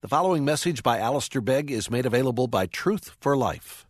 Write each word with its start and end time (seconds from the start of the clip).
The 0.00 0.06
following 0.06 0.44
message 0.44 0.84
by 0.84 1.00
Alistair 1.00 1.40
Begg 1.40 1.72
is 1.72 1.90
made 1.90 2.06
available 2.06 2.46
by 2.46 2.66
Truth 2.66 3.16
for 3.18 3.36
Life. 3.36 3.84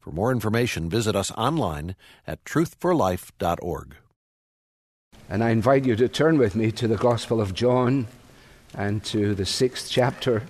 For 0.00 0.10
more 0.10 0.32
information, 0.32 0.90
visit 0.90 1.14
us 1.14 1.30
online 1.30 1.94
at 2.26 2.44
truthforlife.org. 2.44 3.94
And 5.30 5.44
I 5.44 5.50
invite 5.50 5.84
you 5.84 5.94
to 5.94 6.08
turn 6.08 6.38
with 6.38 6.56
me 6.56 6.72
to 6.72 6.88
the 6.88 6.96
Gospel 6.96 7.40
of 7.40 7.54
John 7.54 8.08
and 8.76 9.04
to 9.04 9.36
the 9.36 9.46
sixth 9.46 9.88
chapter 9.88 10.42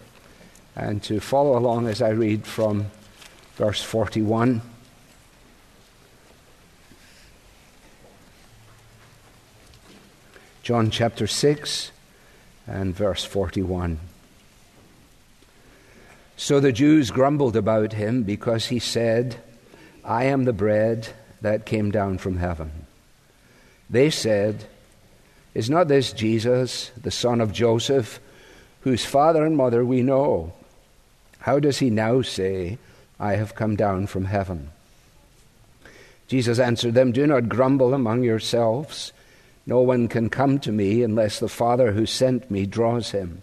and 0.75 1.03
to 1.03 1.21
follow 1.21 1.59
along 1.59 1.87
as 1.87 2.01
I 2.01 2.09
read 2.09 2.47
from 2.47 2.87
verse 3.57 3.83
41. 3.83 4.63
John 10.63 10.91
chapter 10.91 11.27
6 11.27 11.91
and 12.67 12.97
verse 12.97 13.23
41. 13.27 14.01
So 16.37 16.61
the 16.61 16.73
Jews 16.73 17.11
grumbled 17.11 17.57
about 17.57 17.93
him 17.93 18.25
because 18.25 18.67
he 18.67 18.79
said, 18.79 19.37
I 20.05 20.25
am 20.25 20.45
the 20.45 20.53
bread 20.53 21.09
that 21.41 21.67
came 21.67 21.91
down 21.91 22.19
from 22.19 22.39
heaven. 22.39 22.87
They 23.89 24.11
said, 24.11 24.65
Is 25.55 25.71
not 25.71 25.89
this 25.89 26.13
Jesus, 26.13 26.91
the 27.01 27.11
son 27.11 27.41
of 27.41 27.53
Joseph, 27.53 28.19
whose 28.81 29.05
father 29.05 29.45
and 29.45 29.57
mother 29.57 29.85
we 29.85 30.03
know? 30.03 30.53
How 31.41 31.61
does 31.61 31.79
he 31.79 31.91
now 31.91 32.23
say, 32.23 32.79
I 33.21 33.37
have 33.37 33.55
come 33.55 33.77
down 33.77 34.07
from 34.07 34.25
heaven? 34.25 34.71
Jesus 36.27 36.59
answered 36.59 36.95
them, 36.95 37.13
Do 37.13 37.27
not 37.27 37.49
grumble 37.49 37.95
among 37.95 38.25
yourselves. 38.25 39.13
No 39.67 39.81
one 39.81 40.09
can 40.09 40.29
come 40.31 40.59
to 40.61 40.73
me 40.73 41.03
unless 41.03 41.39
the 41.39 41.49
Father 41.49 41.93
who 41.93 42.07
sent 42.07 42.51
me 42.51 42.67
draws 42.67 43.13
him 43.13 43.43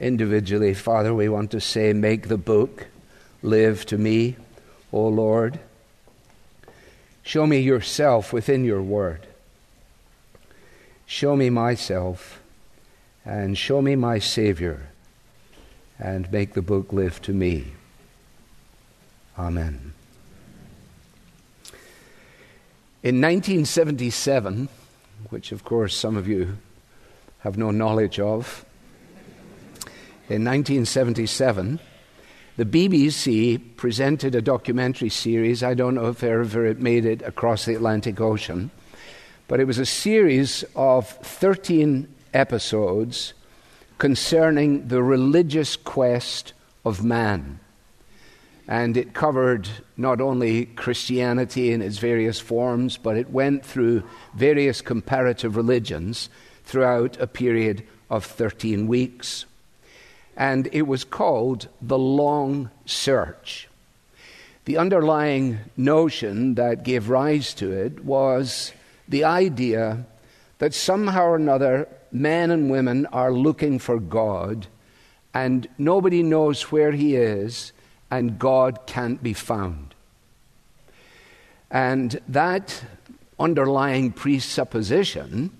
Individually, 0.00 0.74
Father, 0.74 1.14
we 1.14 1.28
want 1.28 1.50
to 1.52 1.60
say, 1.60 1.92
Make 1.92 2.28
the 2.28 2.38
book 2.38 2.86
live 3.42 3.86
to 3.86 3.98
me, 3.98 4.36
O 4.92 5.06
Lord. 5.06 5.58
Show 7.22 7.46
me 7.46 7.60
yourself 7.60 8.32
within 8.32 8.64
your 8.64 8.82
word. 8.82 9.26
Show 11.06 11.36
me 11.36 11.50
myself 11.50 12.40
and 13.24 13.56
show 13.56 13.82
me 13.82 13.96
my 13.96 14.18
Savior 14.18 14.88
and 15.98 16.30
make 16.32 16.54
the 16.54 16.62
book 16.62 16.92
live 16.92 17.20
to 17.22 17.32
me. 17.32 17.72
Amen. 19.38 19.92
In 23.02 23.20
1977, 23.20 24.68
which 25.30 25.52
of 25.52 25.64
course 25.64 25.96
some 25.96 26.16
of 26.16 26.26
you 26.26 26.56
have 27.40 27.56
no 27.56 27.70
knowledge 27.70 28.18
of, 28.18 28.64
in 30.28 30.44
1977, 30.44 31.80
the 32.58 32.64
BBC 32.66 33.76
presented 33.76 34.34
a 34.34 34.42
documentary 34.42 35.08
series. 35.08 35.62
I 35.62 35.72
don't 35.72 35.94
know 35.94 36.08
if 36.08 36.22
ever 36.22 36.66
it 36.66 36.80
made 36.80 37.06
it 37.06 37.22
across 37.22 37.64
the 37.64 37.74
Atlantic 37.74 38.20
Ocean, 38.20 38.70
but 39.46 39.58
it 39.58 39.64
was 39.64 39.78
a 39.78 39.86
series 39.86 40.66
of 40.76 41.08
13 41.08 42.12
episodes 42.34 43.32
concerning 43.96 44.88
the 44.88 45.02
religious 45.02 45.76
quest 45.76 46.52
of 46.84 47.02
man. 47.02 47.58
And 48.66 48.98
it 48.98 49.14
covered 49.14 49.66
not 49.96 50.20
only 50.20 50.66
Christianity 50.66 51.72
in 51.72 51.80
its 51.80 51.96
various 51.96 52.38
forms, 52.38 52.98
but 52.98 53.16
it 53.16 53.30
went 53.30 53.64
through 53.64 54.02
various 54.34 54.82
comparative 54.82 55.56
religions 55.56 56.28
throughout 56.64 57.18
a 57.18 57.26
period 57.26 57.82
of 58.10 58.26
13 58.26 58.86
weeks 58.88 59.46
and 60.38 60.68
it 60.72 60.82
was 60.82 61.02
called 61.02 61.66
The 61.82 61.98
Long 61.98 62.70
Search. 62.86 63.68
The 64.66 64.76
underlying 64.76 65.58
notion 65.76 66.54
that 66.54 66.84
gave 66.84 67.08
rise 67.08 67.52
to 67.54 67.72
it 67.72 68.04
was 68.04 68.72
the 69.08 69.24
idea 69.24 70.06
that 70.58 70.74
somehow 70.74 71.24
or 71.24 71.36
another 71.36 71.88
men 72.12 72.52
and 72.52 72.70
women 72.70 73.06
are 73.06 73.32
looking 73.32 73.80
for 73.80 73.98
God 73.98 74.68
and 75.34 75.68
nobody 75.76 76.22
knows 76.22 76.70
where 76.70 76.92
He 76.92 77.16
is 77.16 77.72
and 78.08 78.38
God 78.38 78.86
can't 78.86 79.20
be 79.20 79.32
found. 79.32 79.94
And 81.68 82.20
that 82.28 82.84
underlying 83.40 84.12
presupposition 84.12 85.50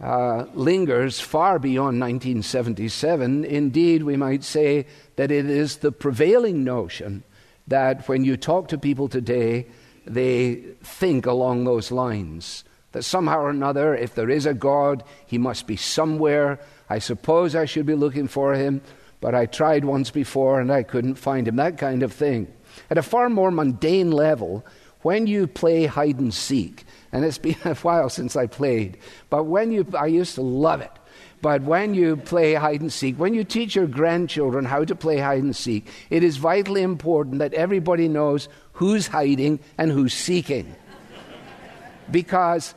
uh, 0.00 0.46
lingers 0.54 1.20
far 1.20 1.58
beyond 1.58 2.00
1977. 2.00 3.44
Indeed, 3.44 4.02
we 4.02 4.16
might 4.16 4.42
say 4.42 4.86
that 5.16 5.30
it 5.30 5.46
is 5.46 5.78
the 5.78 5.92
prevailing 5.92 6.64
notion 6.64 7.22
that 7.66 8.08
when 8.08 8.24
you 8.24 8.36
talk 8.36 8.68
to 8.68 8.78
people 8.78 9.08
today, 9.08 9.66
they 10.06 10.54
think 10.82 11.26
along 11.26 11.64
those 11.64 11.90
lines. 11.90 12.64
That 12.92 13.04
somehow 13.04 13.40
or 13.40 13.50
another, 13.50 13.94
if 13.94 14.14
there 14.14 14.30
is 14.30 14.46
a 14.46 14.54
God, 14.54 15.04
he 15.26 15.38
must 15.38 15.66
be 15.66 15.76
somewhere. 15.76 16.58
I 16.88 16.98
suppose 16.98 17.54
I 17.54 17.66
should 17.66 17.86
be 17.86 17.94
looking 17.94 18.26
for 18.26 18.54
him, 18.54 18.80
but 19.20 19.34
I 19.34 19.46
tried 19.46 19.84
once 19.84 20.10
before 20.10 20.60
and 20.60 20.72
I 20.72 20.82
couldn't 20.82 21.14
find 21.14 21.46
him. 21.46 21.56
That 21.56 21.78
kind 21.78 22.02
of 22.02 22.12
thing. 22.12 22.52
At 22.88 22.98
a 22.98 23.02
far 23.02 23.28
more 23.28 23.50
mundane 23.50 24.10
level, 24.10 24.64
when 25.02 25.26
you 25.26 25.46
play 25.46 25.86
hide 25.86 26.18
and 26.18 26.32
seek, 26.32 26.84
and 27.12 27.24
it's 27.24 27.38
been 27.38 27.56
a 27.64 27.74
while 27.76 28.08
since 28.08 28.36
I 28.36 28.46
played. 28.46 28.98
But 29.28 29.44
when 29.44 29.72
you, 29.72 29.86
I 29.98 30.06
used 30.06 30.34
to 30.36 30.42
love 30.42 30.80
it. 30.80 30.92
But 31.42 31.62
when 31.62 31.94
you 31.94 32.16
play 32.16 32.54
hide 32.54 32.82
and 32.82 32.92
seek, 32.92 33.16
when 33.18 33.32
you 33.32 33.44
teach 33.44 33.74
your 33.74 33.86
grandchildren 33.86 34.66
how 34.66 34.84
to 34.84 34.94
play 34.94 35.18
hide 35.18 35.42
and 35.42 35.56
seek, 35.56 35.88
it 36.10 36.22
is 36.22 36.36
vitally 36.36 36.82
important 36.82 37.38
that 37.38 37.54
everybody 37.54 38.08
knows 38.08 38.48
who's 38.72 39.06
hiding 39.06 39.60
and 39.78 39.90
who's 39.90 40.12
seeking. 40.12 40.74
because 42.10 42.74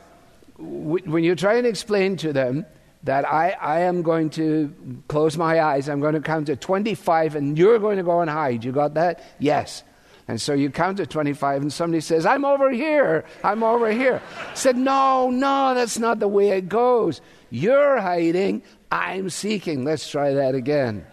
when 0.56 1.24
you 1.24 1.34
try 1.34 1.54
and 1.54 1.66
explain 1.66 2.16
to 2.18 2.32
them 2.32 2.64
that 3.02 3.30
I, 3.30 3.50
I 3.60 3.80
am 3.80 4.00
going 4.00 4.30
to 4.30 4.74
close 5.08 5.36
my 5.36 5.60
eyes, 5.60 5.90
I'm 5.90 6.00
going 6.00 6.14
to 6.14 6.20
count 6.20 6.46
to 6.46 6.56
25, 6.56 7.36
and 7.36 7.58
you're 7.58 7.78
going 7.78 7.98
to 7.98 8.02
go 8.02 8.22
and 8.22 8.30
hide, 8.30 8.64
you 8.64 8.72
got 8.72 8.94
that? 8.94 9.22
Yes. 9.38 9.82
And 10.26 10.40
so 10.40 10.54
you 10.54 10.70
count 10.70 10.96
to 10.96 11.06
25, 11.06 11.62
and 11.62 11.72
somebody 11.72 12.00
says, 12.00 12.24
I'm 12.24 12.44
over 12.44 12.70
here, 12.70 13.24
I'm 13.42 13.62
over 13.62 13.90
here. 13.90 14.22
said, 14.54 14.76
No, 14.76 15.30
no, 15.30 15.74
that's 15.74 15.98
not 15.98 16.18
the 16.18 16.28
way 16.28 16.50
it 16.50 16.68
goes. 16.68 17.20
You're 17.50 18.00
hiding, 18.00 18.62
I'm 18.90 19.28
seeking. 19.28 19.84
Let's 19.84 20.08
try 20.08 20.34
that 20.34 20.54
again. 20.54 21.04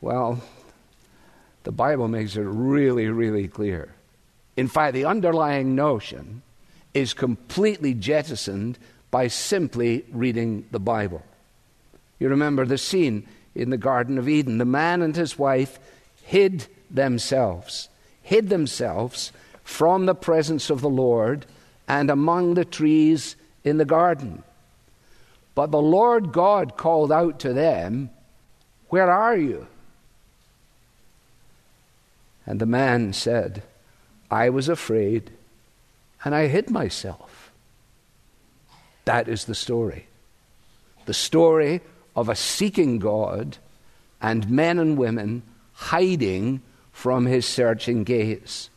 Well, 0.00 0.42
the 1.62 1.72
Bible 1.72 2.08
makes 2.08 2.36
it 2.36 2.42
really, 2.42 3.06
really 3.06 3.48
clear. 3.48 3.94
In 4.56 4.68
fact, 4.68 4.94
the 4.94 5.04
underlying 5.04 5.74
notion 5.74 6.42
is 6.92 7.14
completely 7.14 7.94
jettisoned 7.94 8.78
by 9.10 9.28
simply 9.28 10.04
reading 10.10 10.66
the 10.70 10.80
Bible. 10.80 11.22
You 12.18 12.28
remember 12.30 12.64
the 12.64 12.78
scene 12.78 13.26
in 13.54 13.70
the 13.70 13.76
Garden 13.76 14.18
of 14.18 14.28
Eden. 14.28 14.58
The 14.58 14.64
man 14.64 15.02
and 15.02 15.14
his 15.14 15.38
wife 15.38 15.78
hid 16.22 16.66
themselves, 16.90 17.88
hid 18.22 18.48
themselves 18.48 19.32
from 19.64 20.06
the 20.06 20.14
presence 20.14 20.70
of 20.70 20.80
the 20.80 20.88
Lord 20.88 21.46
and 21.88 22.10
among 22.10 22.54
the 22.54 22.64
trees 22.64 23.36
in 23.64 23.78
the 23.78 23.84
garden. 23.84 24.42
But 25.54 25.70
the 25.70 25.82
Lord 25.82 26.32
God 26.32 26.76
called 26.76 27.10
out 27.10 27.40
to 27.40 27.52
them, 27.52 28.10
Where 28.88 29.10
are 29.10 29.36
you? 29.36 29.66
And 32.46 32.60
the 32.60 32.66
man 32.66 33.12
said, 33.12 33.62
I 34.30 34.50
was 34.50 34.68
afraid, 34.68 35.30
and 36.24 36.34
I 36.34 36.46
hid 36.46 36.70
myself. 36.70 37.50
That 39.04 39.28
is 39.28 39.44
the 39.44 39.54
story. 39.54 40.06
The 41.06 41.14
story 41.14 41.80
of 42.14 42.28
a 42.28 42.36
seeking 42.36 42.98
God 42.98 43.58
and 44.20 44.50
men 44.50 44.78
and 44.78 44.96
women 44.96 45.42
hiding 45.72 46.62
from 46.96 47.26
his 47.26 47.44
searching 47.44 48.04
gaze. 48.04 48.70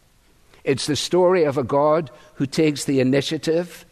It's 0.66 0.88
the 0.88 0.98
story 0.98 1.46
of 1.46 1.58
a 1.58 1.64
God 1.64 2.12
who 2.34 2.46
takes 2.46 2.84
the 2.84 3.00
initiative. 3.00 3.86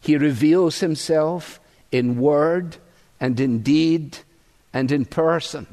He 0.00 0.16
reveals 0.16 0.78
himself 0.78 1.58
in 1.90 2.20
word 2.20 2.76
and 3.18 3.40
in 3.40 3.58
deed 3.58 4.18
and 4.72 4.92
in 4.92 5.04
person. 5.04 5.66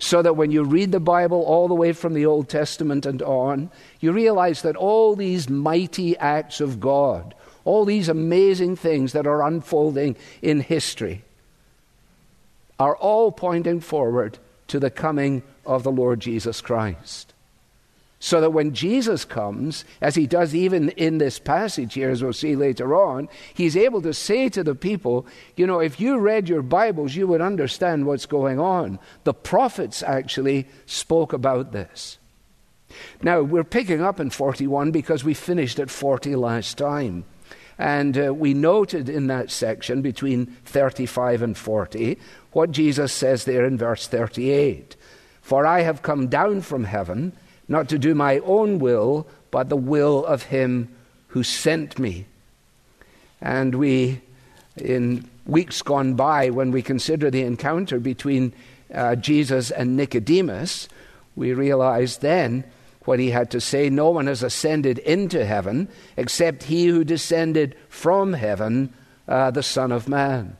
So 0.00 0.22
that 0.22 0.34
when 0.34 0.50
you 0.50 0.64
read 0.64 0.90
the 0.90 0.98
Bible 0.98 1.42
all 1.42 1.68
the 1.68 1.74
way 1.74 1.92
from 1.92 2.14
the 2.14 2.26
Old 2.26 2.48
Testament 2.48 3.06
and 3.06 3.22
on, 3.22 3.70
you 4.00 4.10
realize 4.10 4.62
that 4.62 4.74
all 4.74 5.14
these 5.14 5.48
mighty 5.48 6.18
acts 6.18 6.60
of 6.60 6.80
God, 6.80 7.32
all 7.64 7.84
these 7.84 8.08
amazing 8.08 8.74
things 8.74 9.12
that 9.12 9.28
are 9.28 9.46
unfolding 9.46 10.16
in 10.42 10.58
history, 10.58 11.22
are 12.80 12.96
all 12.96 13.30
pointing 13.30 13.78
forward 13.78 14.40
to 14.68 14.80
the 14.80 14.90
coming 14.90 15.42
of 15.66 15.82
the 15.82 15.92
Lord 15.92 16.20
Jesus 16.20 16.60
Christ. 16.60 17.32
So 18.18 18.40
that 18.40 18.52
when 18.54 18.72
Jesus 18.72 19.26
comes, 19.26 19.84
as 20.00 20.14
he 20.14 20.26
does 20.26 20.54
even 20.54 20.88
in 20.90 21.18
this 21.18 21.38
passage 21.38 21.92
here, 21.92 22.08
as 22.08 22.22
we'll 22.22 22.32
see 22.32 22.56
later 22.56 22.94
on, 22.94 23.28
he's 23.52 23.76
able 23.76 24.00
to 24.00 24.14
say 24.14 24.48
to 24.48 24.64
the 24.64 24.74
people, 24.74 25.26
you 25.56 25.66
know, 25.66 25.80
if 25.80 26.00
you 26.00 26.18
read 26.18 26.48
your 26.48 26.62
Bibles, 26.62 27.14
you 27.14 27.26
would 27.26 27.42
understand 27.42 28.06
what's 28.06 28.24
going 28.24 28.58
on. 28.58 28.98
The 29.24 29.34
prophets 29.34 30.02
actually 30.02 30.66
spoke 30.86 31.34
about 31.34 31.72
this. 31.72 32.16
Now, 33.22 33.42
we're 33.42 33.64
picking 33.64 34.00
up 34.00 34.20
in 34.20 34.30
41 34.30 34.90
because 34.90 35.22
we 35.22 35.34
finished 35.34 35.78
at 35.78 35.90
40 35.90 36.36
last 36.36 36.78
time. 36.78 37.24
And 37.78 38.16
uh, 38.16 38.34
we 38.34 38.54
noted 38.54 39.08
in 39.08 39.26
that 39.28 39.50
section 39.50 40.02
between 40.02 40.46
35 40.64 41.42
and 41.42 41.56
40 41.58 42.18
what 42.52 42.70
Jesus 42.70 43.12
says 43.12 43.44
there 43.44 43.64
in 43.64 43.76
verse 43.76 44.06
38 44.06 44.96
For 45.42 45.66
I 45.66 45.80
have 45.80 46.02
come 46.02 46.28
down 46.28 46.60
from 46.60 46.84
heaven, 46.84 47.32
not 47.68 47.88
to 47.88 47.98
do 47.98 48.14
my 48.14 48.38
own 48.40 48.78
will, 48.78 49.26
but 49.50 49.68
the 49.68 49.76
will 49.76 50.24
of 50.24 50.44
him 50.44 50.88
who 51.28 51.42
sent 51.42 51.98
me. 51.98 52.26
And 53.40 53.74
we, 53.74 54.20
in 54.76 55.28
weeks 55.46 55.82
gone 55.82 56.14
by, 56.14 56.50
when 56.50 56.70
we 56.70 56.80
consider 56.80 57.30
the 57.30 57.42
encounter 57.42 57.98
between 57.98 58.52
uh, 58.92 59.16
Jesus 59.16 59.70
and 59.70 59.96
Nicodemus, 59.96 60.88
we 61.36 61.52
realize 61.52 62.18
then 62.18 62.64
what 63.04 63.18
he 63.18 63.30
had 63.30 63.50
to 63.50 63.60
say 63.60 63.90
No 63.90 64.10
one 64.10 64.26
has 64.26 64.42
ascended 64.42 64.98
into 64.98 65.44
heaven 65.44 65.88
except 66.16 66.64
he 66.64 66.86
who 66.86 67.04
descended 67.04 67.76
from 67.88 68.32
heaven, 68.32 68.92
uh, 69.28 69.50
the 69.50 69.62
Son 69.62 69.92
of 69.92 70.08
Man. 70.08 70.56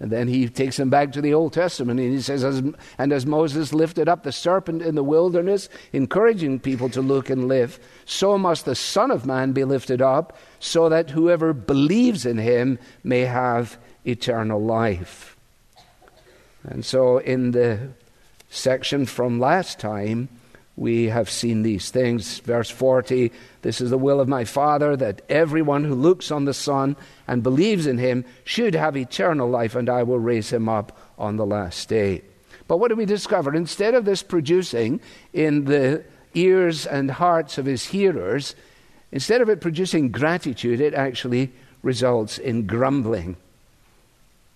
And 0.00 0.10
then 0.10 0.28
he 0.28 0.48
takes 0.48 0.78
him 0.78 0.88
back 0.88 1.12
to 1.12 1.20
the 1.20 1.34
Old 1.34 1.52
Testament 1.52 2.00
and 2.00 2.10
he 2.10 2.22
says, 2.22 2.42
as, 2.42 2.62
And 2.96 3.12
as 3.12 3.26
Moses 3.26 3.74
lifted 3.74 4.08
up 4.08 4.22
the 4.22 4.32
serpent 4.32 4.80
in 4.80 4.94
the 4.94 5.04
wilderness, 5.04 5.68
encouraging 5.92 6.60
people 6.60 6.88
to 6.90 7.02
look 7.02 7.28
and 7.28 7.46
live, 7.46 7.78
so 8.06 8.38
must 8.38 8.64
the 8.64 8.74
Son 8.74 9.10
of 9.10 9.26
Man 9.26 9.52
be 9.52 9.62
lifted 9.62 10.00
up, 10.00 10.38
so 10.58 10.88
that 10.88 11.10
whoever 11.10 11.52
believes 11.52 12.24
in 12.24 12.38
him 12.38 12.78
may 13.04 13.20
have 13.20 13.76
eternal 14.06 14.62
life. 14.62 15.36
And 16.64 16.82
so 16.82 17.18
in 17.18 17.50
the 17.50 17.90
section 18.48 19.04
from 19.04 19.38
last 19.38 19.78
time, 19.78 20.30
we 20.76 21.06
have 21.06 21.28
seen 21.28 21.62
these 21.62 21.90
things. 21.90 22.38
Verse 22.38 22.70
40 22.70 23.32
This 23.62 23.80
is 23.80 23.90
the 23.90 23.98
will 23.98 24.20
of 24.20 24.28
my 24.28 24.44
Father, 24.44 24.96
that 24.96 25.22
everyone 25.28 25.84
who 25.84 25.94
looks 25.94 26.30
on 26.30 26.44
the 26.44 26.54
Son 26.54 26.96
and 27.28 27.42
believes 27.42 27.86
in 27.86 27.98
him 27.98 28.24
should 28.44 28.74
have 28.74 28.96
eternal 28.96 29.48
life, 29.48 29.74
and 29.74 29.88
I 29.88 30.02
will 30.02 30.18
raise 30.18 30.52
him 30.52 30.68
up 30.68 30.96
on 31.18 31.36
the 31.36 31.46
last 31.46 31.88
day. 31.88 32.22
But 32.66 32.78
what 32.78 32.88
do 32.88 32.96
we 32.96 33.04
discover? 33.04 33.54
Instead 33.54 33.94
of 33.94 34.04
this 34.04 34.22
producing 34.22 35.00
in 35.32 35.64
the 35.64 36.04
ears 36.34 36.86
and 36.86 37.10
hearts 37.10 37.58
of 37.58 37.66
his 37.66 37.86
hearers, 37.86 38.54
instead 39.12 39.40
of 39.40 39.48
it 39.48 39.60
producing 39.60 40.10
gratitude, 40.10 40.80
it 40.80 40.94
actually 40.94 41.52
results 41.82 42.38
in 42.38 42.66
grumbling. 42.66 43.36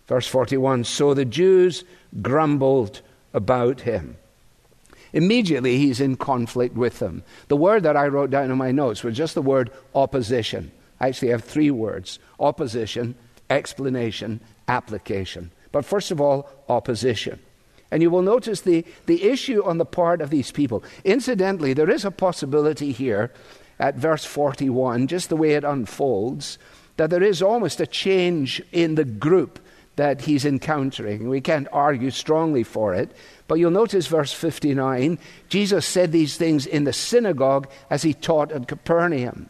Verse 0.07 0.27
41 0.27 0.85
So 0.85 1.15
the 1.15 1.25
Jews 1.25 1.85
grumbled 2.23 3.01
about 3.33 3.81
him. 3.81 4.17
Immediately, 5.15 5.79
he's 5.79 6.01
in 6.01 6.17
conflict 6.17 6.75
with 6.75 6.99
them. 6.99 7.23
The 7.47 7.57
word 7.57 7.85
that 7.85 7.97
I 7.97 8.09
wrote 8.09 8.31
down 8.31 8.51
in 8.51 8.59
my 8.59 8.73
notes 8.73 9.05
was 9.05 9.17
just 9.17 9.37
the 9.37 9.43
word 9.43 9.71
opposition. 9.95 10.73
I 10.99 11.07
actually 11.07 11.29
have 11.29 11.45
three 11.45 11.71
words 11.71 12.19
opposition, 12.41 13.15
explanation, 13.49 14.41
application. 14.67 15.53
But 15.71 15.85
first 15.85 16.11
of 16.11 16.21
all, 16.21 16.51
opposition. 16.69 17.39
And 17.93 18.03
you 18.03 18.11
will 18.11 18.23
notice 18.23 18.63
the, 18.63 18.85
the 19.07 19.23
issue 19.23 19.63
on 19.63 19.79
the 19.79 19.85
part 19.85 20.21
of 20.21 20.31
these 20.31 20.51
people. 20.51 20.83
Incidentally, 21.05 21.75
there 21.75 21.91
is 21.91 22.05
a 22.05 22.11
possibility 22.11 22.91
here 22.91 23.33
at 23.79 23.95
verse 23.95 24.25
41, 24.25 25.07
just 25.07 25.29
the 25.29 25.37
way 25.37 25.53
it 25.53 25.63
unfolds, 25.63 26.59
that 26.97 27.11
there 27.11 27.23
is 27.23 27.41
almost 27.41 27.81
a 27.81 27.87
change 27.87 28.61
in 28.73 28.97
the 28.97 29.05
group 29.05 29.61
that 29.97 30.23
he's 30.23 30.45
encountering. 30.45 31.29
We 31.29 31.41
can't 31.41 31.69
argue 31.73 32.11
strongly 32.11 32.65
for 32.65 32.95
it, 32.95 33.13
but 33.47 33.57
you'll 33.57 33.71
notice 33.71 34.07
verse 34.07 34.33
59 34.33 35.19
Jesus 35.49 35.87
said 35.87 36.13
these 36.13 36.37
things 36.37 36.67
in 36.67 36.85
the 36.85 36.93
synagogue 36.93 37.69
as 37.91 38.03
he 38.03 38.15
taught 38.15 38.53
at 38.53 38.69
Capernaum. 38.69 39.49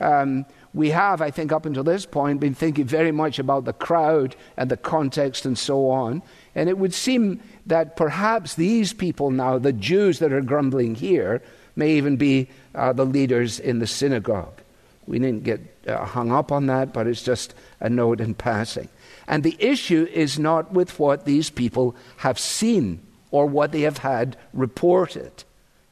Um, 0.00 0.46
we 0.74 0.90
have, 0.90 1.22
I 1.22 1.30
think, 1.30 1.50
up 1.50 1.66
until 1.66 1.82
this 1.82 2.06
point, 2.06 2.40
been 2.40 2.54
thinking 2.54 2.84
very 2.84 3.10
much 3.10 3.38
about 3.38 3.64
the 3.64 3.72
crowd 3.72 4.36
and 4.56 4.70
the 4.70 4.76
context 4.76 5.46
and 5.46 5.58
so 5.58 5.88
on. 5.88 6.22
And 6.54 6.68
it 6.68 6.78
would 6.78 6.94
seem 6.94 7.40
that 7.66 7.96
perhaps 7.96 8.54
these 8.54 8.92
people 8.92 9.30
now, 9.30 9.58
the 9.58 9.72
Jews 9.72 10.18
that 10.18 10.32
are 10.32 10.42
grumbling 10.42 10.94
here, 10.94 11.42
may 11.74 11.92
even 11.92 12.16
be 12.16 12.48
uh, 12.74 12.92
the 12.92 13.06
leaders 13.06 13.58
in 13.58 13.78
the 13.78 13.86
synagogue. 13.86 14.60
We 15.06 15.18
didn't 15.18 15.44
get 15.44 15.60
uh, 15.86 16.04
hung 16.04 16.30
up 16.32 16.52
on 16.52 16.66
that, 16.66 16.92
but 16.92 17.06
it's 17.06 17.22
just 17.22 17.54
a 17.80 17.88
note 17.88 18.20
in 18.20 18.34
passing. 18.34 18.88
And 19.28 19.44
the 19.44 19.56
issue 19.60 20.08
is 20.12 20.38
not 20.38 20.72
with 20.72 20.98
what 20.98 21.26
these 21.26 21.50
people 21.50 21.94
have 22.18 22.38
seen 22.38 23.00
or 23.30 23.46
what 23.46 23.72
they 23.72 23.82
have 23.82 23.98
had 23.98 24.36
reported. 24.54 25.44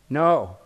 No. 0.09 0.57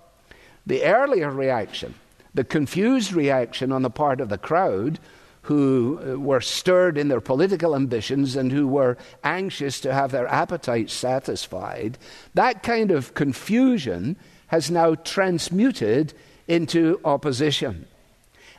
The 0.65 0.85
earlier 0.85 1.31
reaction, 1.31 1.97
the 2.33 2.45
confused 2.45 3.13
reaction 3.13 3.73
on 3.73 3.83
the 3.83 3.91
part 3.91 4.21
of 4.21 4.29
the 4.29 4.39
crowd, 4.39 5.01
who 5.43 5.99
uh, 5.99 6.19
were 6.19 6.41
stirred 6.41 6.97
in 6.97 7.09
their 7.09 7.21
political 7.21 7.75
ambitions 7.75 8.37
and 8.37 8.53
who 8.53 8.69
were 8.69 8.97
anxious 9.25 9.81
to 9.81 9.93
have 9.93 10.13
their 10.13 10.29
appetites 10.29 10.93
satisfied, 10.93 11.99
that 12.35 12.63
kind 12.63 12.93
of 12.93 13.15
confusion 13.15 14.17
has 14.49 14.71
now 14.71 14.95
transmuted 14.95 16.13
into 16.47 17.01
opposition. 17.05 17.87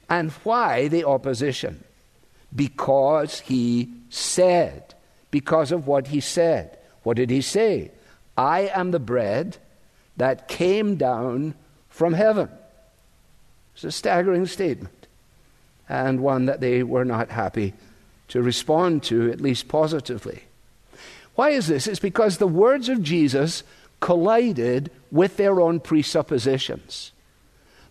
And 0.10 0.32
why 0.44 0.90
the 0.90 1.06
opposition? 1.06 1.84
Because 2.56 3.40
he 3.42 3.94
said. 4.10 4.94
Because 5.30 5.72
of 5.72 5.88
what 5.88 6.08
he 6.08 6.20
said. 6.20 6.78
What 7.04 7.18
did 7.18 7.30
he 7.30 7.42
say? 7.42 7.92
I 8.38 8.72
am 8.74 8.92
the 8.92 9.00
bread 9.00 9.58
that 10.18 10.48
came 10.48 10.96
down 10.96 11.56
from 11.90 12.14
heaven. 12.14 12.50
It's 13.74 13.84
a 13.84 13.92
staggering 13.92 14.46
statement, 14.46 15.08
and 15.88 16.22
one 16.22 16.46
that 16.46 16.60
they 16.60 16.84
were 16.84 17.06
not 17.06 17.30
happy 17.30 17.74
to 18.28 18.42
respond 18.42 19.04
to, 19.04 19.32
at 19.32 19.42
least 19.42 19.68
positively. 19.68 20.44
Why 21.36 21.50
is 21.52 21.68
this? 21.68 21.88
It's 21.88 22.00
because 22.00 22.38
the 22.38 22.48
words 22.48 22.90
of 22.90 23.02
Jesus 23.02 23.64
collided 24.00 24.92
with 25.12 25.38
their 25.38 25.60
own 25.62 25.80
presuppositions. 25.80 27.12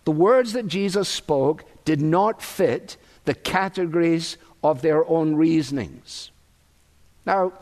The 0.05 0.12
words 0.12 0.52
that 0.52 0.67
Jesus 0.67 1.09
spoke 1.09 1.64
did 1.85 2.00
not 2.00 2.43
fit 2.43 2.97
the 3.25 3.35
categories 3.35 4.37
of 4.62 4.83
their 4.83 5.09
own 5.09 5.35
reasonings. 5.35 6.31
Now, 7.26 7.52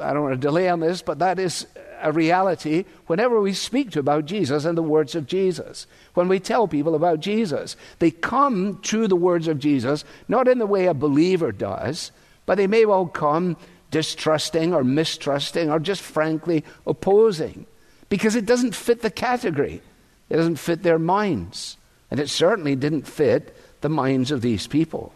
I 0.00 0.12
don't 0.12 0.22
want 0.22 0.34
to 0.34 0.40
delay 0.40 0.68
on 0.68 0.80
this, 0.80 1.02
but 1.02 1.18
that 1.20 1.38
is 1.38 1.66
a 2.02 2.12
reality 2.12 2.84
whenever 3.06 3.40
we 3.40 3.54
speak 3.54 3.90
to 3.92 3.98
about 3.98 4.26
Jesus 4.26 4.64
and 4.66 4.76
the 4.76 4.82
words 4.82 5.14
of 5.14 5.26
Jesus. 5.26 5.86
When 6.12 6.28
we 6.28 6.38
tell 6.38 6.68
people 6.68 6.94
about 6.94 7.20
Jesus, 7.20 7.76
they 7.98 8.10
come 8.10 8.78
to 8.82 9.08
the 9.08 9.16
words 9.16 9.48
of 9.48 9.58
Jesus 9.58 10.04
not 10.28 10.48
in 10.48 10.58
the 10.58 10.66
way 10.66 10.86
a 10.86 10.94
believer 10.94 11.50
does, 11.50 12.12
but 12.44 12.56
they 12.56 12.66
may 12.66 12.84
well 12.84 13.06
come 13.06 13.56
distrusting 13.90 14.74
or 14.74 14.84
mistrusting 14.84 15.70
or 15.70 15.78
just 15.78 16.02
frankly 16.02 16.64
opposing 16.86 17.64
because 18.10 18.36
it 18.36 18.44
doesn't 18.44 18.74
fit 18.74 19.00
the 19.00 19.10
category. 19.10 19.80
It 20.28 20.36
doesn't 20.36 20.56
fit 20.56 20.82
their 20.82 20.98
minds. 20.98 21.76
And 22.10 22.20
it 22.20 22.28
certainly 22.28 22.76
didn't 22.76 23.06
fit 23.06 23.56
the 23.80 23.88
minds 23.88 24.30
of 24.30 24.42
these 24.42 24.66
people. 24.66 25.14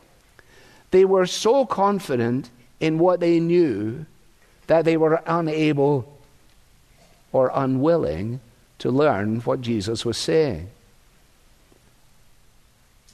They 0.90 1.04
were 1.04 1.26
so 1.26 1.66
confident 1.66 2.50
in 2.80 2.98
what 2.98 3.20
they 3.20 3.40
knew 3.40 4.06
that 4.66 4.84
they 4.84 4.96
were 4.96 5.22
unable 5.26 6.18
or 7.32 7.50
unwilling 7.54 8.40
to 8.78 8.90
learn 8.90 9.40
what 9.40 9.60
Jesus 9.60 10.04
was 10.04 10.16
saying. 10.16 10.70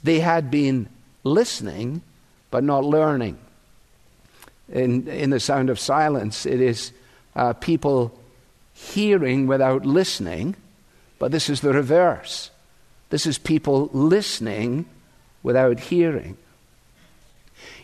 They 0.03 0.19
had 0.19 0.51
been 0.51 0.87
listening 1.23 2.01
but 2.51 2.63
not 2.63 2.85
learning. 2.85 3.37
In, 4.71 5.07
in 5.07 5.29
the 5.29 5.39
sound 5.39 5.69
of 5.69 5.79
silence, 5.79 6.45
it 6.45 6.61
is 6.61 6.91
uh, 7.35 7.53
people 7.53 8.17
hearing 8.73 9.47
without 9.47 9.85
listening, 9.85 10.55
but 11.19 11.31
this 11.31 11.49
is 11.49 11.61
the 11.61 11.73
reverse. 11.73 12.51
This 13.09 13.25
is 13.25 13.37
people 13.37 13.89
listening 13.93 14.85
without 15.43 15.79
hearing. 15.79 16.37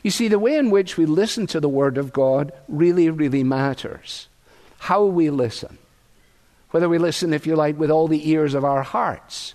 You 0.03 0.11
see, 0.11 0.27
the 0.27 0.39
way 0.39 0.55
in 0.55 0.71
which 0.71 0.97
we 0.97 1.05
listen 1.05 1.47
to 1.47 1.59
the 1.59 1.69
Word 1.69 1.97
of 1.97 2.11
God 2.11 2.51
really, 2.67 3.09
really 3.09 3.43
matters. 3.43 4.27
How 4.79 5.05
we 5.05 5.29
listen. 5.29 5.77
Whether 6.71 6.89
we 6.89 6.97
listen, 6.97 7.33
if 7.33 7.45
you 7.45 7.55
like, 7.55 7.77
with 7.77 7.91
all 7.91 8.07
the 8.07 8.29
ears 8.29 8.53
of 8.53 8.65
our 8.65 8.81
hearts. 8.81 9.53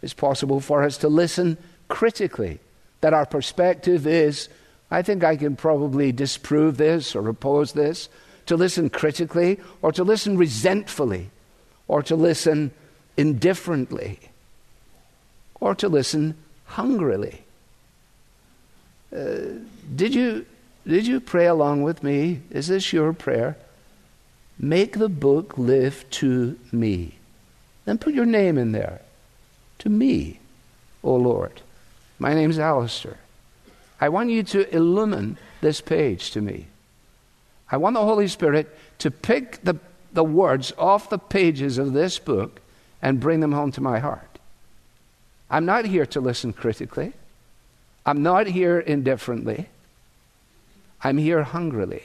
It's 0.00 0.14
possible 0.14 0.60
for 0.60 0.82
us 0.82 0.96
to 0.98 1.08
listen 1.08 1.58
critically, 1.88 2.60
that 3.00 3.12
our 3.12 3.26
perspective 3.26 4.06
is, 4.06 4.48
I 4.90 5.02
think 5.02 5.22
I 5.22 5.36
can 5.36 5.56
probably 5.56 6.12
disprove 6.12 6.76
this 6.76 7.14
or 7.14 7.28
oppose 7.28 7.72
this, 7.72 8.08
to 8.46 8.56
listen 8.56 8.90
critically, 8.90 9.58
or 9.82 9.92
to 9.92 10.04
listen 10.04 10.38
resentfully, 10.38 11.30
or 11.88 12.02
to 12.02 12.16
listen 12.16 12.70
indifferently, 13.16 14.18
or 15.60 15.74
to 15.74 15.88
listen 15.88 16.36
hungrily. 16.66 17.43
Uh, 19.14 19.60
did 19.94 20.14
you 20.14 20.44
did 20.86 21.06
you 21.06 21.20
pray 21.20 21.46
along 21.46 21.82
with 21.82 22.02
me? 22.02 22.40
Is 22.50 22.66
this 22.68 22.92
your 22.92 23.12
prayer? 23.12 23.56
Make 24.58 24.98
the 24.98 25.08
book 25.08 25.56
live 25.56 26.04
to 26.10 26.58
me. 26.70 27.14
Then 27.84 27.98
put 27.98 28.14
your 28.14 28.26
name 28.26 28.58
in 28.58 28.72
there. 28.72 29.00
To 29.78 29.88
me, 29.88 30.40
O 31.02 31.14
Lord. 31.14 31.62
My 32.18 32.34
name's 32.34 32.58
Alistair. 32.58 33.18
I 34.00 34.08
want 34.08 34.30
you 34.30 34.42
to 34.42 34.74
illumine 34.74 35.38
this 35.60 35.80
page 35.80 36.30
to 36.32 36.40
me. 36.40 36.66
I 37.70 37.76
want 37.76 37.94
the 37.94 38.04
Holy 38.04 38.28
Spirit 38.28 38.76
to 38.98 39.10
pick 39.10 39.62
the, 39.64 39.76
the 40.12 40.24
words 40.24 40.72
off 40.76 41.10
the 41.10 41.18
pages 41.18 41.78
of 41.78 41.92
this 41.92 42.18
book 42.18 42.60
and 43.00 43.20
bring 43.20 43.40
them 43.40 43.52
home 43.52 43.72
to 43.72 43.80
my 43.80 43.98
heart. 43.98 44.38
I'm 45.50 45.64
not 45.64 45.86
here 45.86 46.06
to 46.06 46.20
listen 46.20 46.52
critically. 46.52 47.14
I'm 48.06 48.22
not 48.22 48.46
here 48.46 48.78
indifferently. 48.78 49.68
I'm 51.02 51.18
here 51.18 51.42
hungrily. 51.42 52.02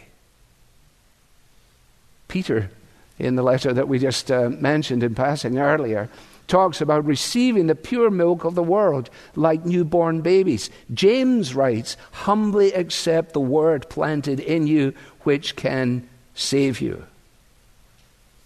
Peter, 2.27 2.69
in 3.17 3.35
the 3.35 3.43
letter 3.43 3.73
that 3.73 3.87
we 3.87 3.99
just 3.99 4.31
uh, 4.31 4.49
mentioned 4.49 5.03
in 5.03 5.15
passing 5.15 5.57
earlier, 5.57 6.09
talks 6.47 6.81
about 6.81 7.05
receiving 7.05 7.67
the 7.67 7.75
pure 7.75 8.09
milk 8.09 8.43
of 8.43 8.55
the 8.55 8.63
world 8.63 9.09
like 9.35 9.65
newborn 9.65 10.21
babies. 10.21 10.69
James 10.93 11.53
writes, 11.53 11.95
Humbly 12.11 12.73
accept 12.73 13.33
the 13.33 13.39
word 13.39 13.89
planted 13.89 14.39
in 14.39 14.67
you, 14.67 14.93
which 15.23 15.55
can 15.55 16.07
save 16.33 16.81
you. 16.81 17.05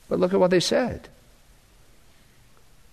But 0.09 0.19
look 0.19 0.33
at 0.33 0.39
what 0.39 0.51
they 0.51 0.59
said. 0.59 1.07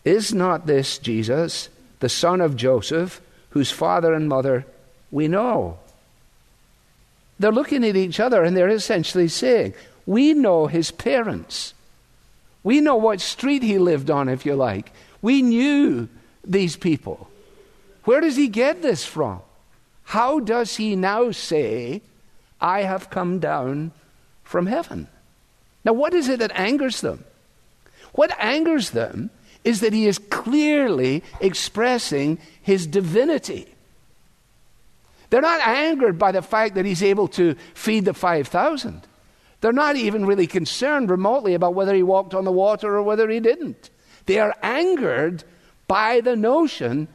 Is 0.05 0.33
not 0.33 0.67
this 0.67 0.97
Jesus, 0.99 1.69
the 1.99 2.09
son 2.09 2.40
of 2.40 2.57
Joseph? 2.57 3.21
Whose 3.50 3.71
father 3.71 4.12
and 4.14 4.28
mother 4.28 4.66
we 5.11 5.28
know. 5.28 5.78
They're 7.38 7.52
looking 7.52 7.85
at 7.85 7.97
each 7.97 8.21
other 8.21 8.45
and 8.45 8.57
they're 8.57 8.69
essentially 8.69 9.28
saying, 9.28 9.75
We 10.07 10.35
know 10.35 10.66
his 10.66 10.90
parents. 10.90 11.75
We 12.62 12.80
know 12.80 12.97
what 12.97 13.21
street 13.21 13.62
he 13.62 13.78
lived 13.78 14.11
on, 14.11 14.28
if 14.28 14.45
you 14.45 14.54
like. 14.54 14.92
We 15.23 15.40
knew 15.40 16.09
these 16.45 16.76
people. 16.76 17.28
Where 18.04 18.21
does 18.21 18.37
he 18.37 18.49
get 18.49 18.83
this 18.83 19.04
from? 19.04 19.40
How 20.04 20.40
does 20.40 20.76
he 20.76 20.97
now 20.97 21.30
say, 21.30 22.02
I 22.61 22.83
have 22.83 23.11
come 23.11 23.38
down 23.38 23.92
from 24.45 24.66
heaven? 24.66 25.09
Now, 25.85 25.92
what 25.92 26.12
is 26.12 26.28
it 26.28 26.40
that 26.40 26.52
angers 26.59 27.00
them? 27.00 27.25
What 28.12 28.37
angers 28.38 28.90
them 28.90 29.30
is 29.64 29.81
that 29.81 29.93
he 29.93 30.07
is 30.07 30.19
clearly 30.19 31.23
expressing 31.40 32.38
his 32.62 32.87
divinity. 32.87 33.75
They're 35.29 35.40
not 35.40 35.67
angered 35.67 36.19
by 36.19 36.33
the 36.33 36.43
fact 36.43 36.75
that 36.75 36.85
he's 36.85 37.02
able 37.02 37.29
to 37.29 37.55
feed 37.75 38.05
the 38.05 38.14
5,000. 38.14 39.07
They're 39.61 39.73
not 39.73 39.97
even 39.97 40.26
really 40.26 40.47
concerned 40.47 41.11
remotely 41.11 41.55
about 41.55 41.75
whether 41.75 41.95
he 41.95 42.02
walked 42.02 42.35
on 42.35 42.45
the 42.45 42.52
water 42.52 42.97
or 42.97 43.02
whether 43.02 43.29
he 43.29 43.40
didn't. 43.40 43.90
They 44.26 44.38
are 44.38 44.57
angered 44.62 45.45
by 45.87 46.21
the 46.21 46.37
notion 46.37 47.09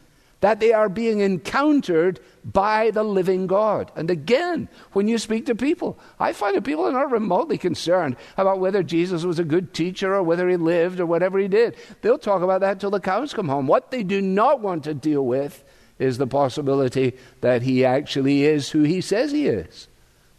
that 0.45 0.59
they 0.59 0.73
are 0.73 0.89
being 0.89 1.21
encountered 1.21 2.19
by 2.43 2.91
the 2.91 3.01
living 3.01 3.47
God. 3.47 3.91
And 3.95 4.11
again, 4.11 4.69
when 4.93 5.07
you 5.07 5.17
speak 5.17 5.47
to 5.47 5.55
people, 5.55 5.97
I 6.19 6.33
find 6.33 6.55
that 6.55 6.63
people 6.63 6.85
are 6.85 6.91
not 6.91 7.09
remotely 7.09 7.57
concerned 7.57 8.15
about 8.37 8.59
whether 8.59 8.83
Jesus 8.83 9.23
was 9.23 9.39
a 9.39 9.43
good 9.43 9.73
teacher 9.73 10.13
or 10.13 10.21
whether 10.21 10.47
he 10.47 10.55
lived 10.55 10.99
or 10.99 11.07
whatever 11.07 11.39
he 11.39 11.47
did. 11.47 11.75
They'll 12.03 12.19
talk 12.19 12.43
about 12.43 12.61
that 12.61 12.79
till 12.79 12.91
the 12.91 12.99
cows 12.99 13.33
come 13.33 13.49
home. 13.49 13.65
What 13.65 13.89
they 13.89 14.03
do 14.03 14.21
not 14.21 14.59
want 14.59 14.83
to 14.83 14.93
deal 14.93 15.25
with 15.25 15.63
is 15.97 16.19
the 16.19 16.27
possibility 16.27 17.17
that 17.41 17.63
he 17.63 17.83
actually 17.83 18.43
is 18.43 18.69
who 18.69 18.83
he 18.83 19.01
says 19.01 19.31
he 19.31 19.47
is, 19.47 19.87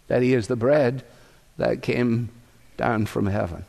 that 0.06 0.22
he 0.22 0.34
is 0.34 0.46
the 0.46 0.54
bread 0.54 1.02
that 1.56 1.82
came 1.82 2.28
down 2.76 3.06
from 3.06 3.26
heaven. 3.26 3.64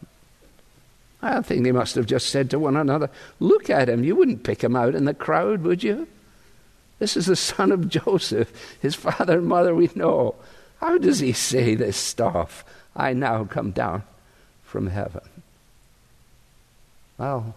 I 1.19 1.41
think 1.41 1.63
they 1.63 1.71
must 1.71 1.95
have 1.95 2.05
just 2.05 2.29
said 2.29 2.51
to 2.51 2.59
one 2.59 2.77
another, 2.77 3.09
Look 3.39 3.71
at 3.71 3.89
him. 3.89 4.03
You 4.03 4.15
wouldn't 4.15 4.43
pick 4.43 4.63
him 4.63 4.75
out 4.75 4.93
in 4.93 5.05
the 5.05 5.15
crowd, 5.15 5.63
would 5.63 5.83
you? 5.83 6.07
This 6.99 7.15
is 7.15 7.27
the 7.27 7.35
son 7.35 7.71
of 7.71 7.89
Joseph. 7.89 8.51
His 8.81 8.95
father 8.95 9.37
and 9.37 9.47
mother 9.47 9.75
we 9.75 9.89
know. 9.95 10.35
How 10.79 10.97
does 10.97 11.19
he 11.19 11.33
say 11.33 11.75
this 11.75 11.97
stuff? 11.97 12.63
I 12.95 13.13
now 13.13 13.45
come 13.45 13.71
down 13.71 14.03
from 14.63 14.87
heaven. 14.87 15.21
Well, 17.17 17.55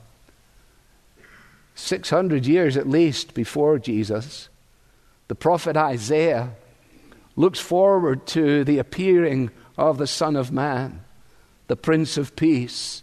600 1.75 2.47
years 2.47 2.77
at 2.77 2.89
least 2.89 3.35
before 3.35 3.79
Jesus, 3.79 4.49
the 5.29 5.35
prophet 5.35 5.77
Isaiah 5.77 6.51
looks 7.37 7.61
forward 7.61 8.27
to 8.29 8.65
the 8.65 8.79
appearing 8.79 9.51
of 9.79 9.99
the 9.99 10.07
Son 10.07 10.37
of 10.37 10.53
Man, 10.53 11.03
the 11.69 11.77
Prince 11.77 12.17
of 12.17 12.37
Peace, 12.37 13.03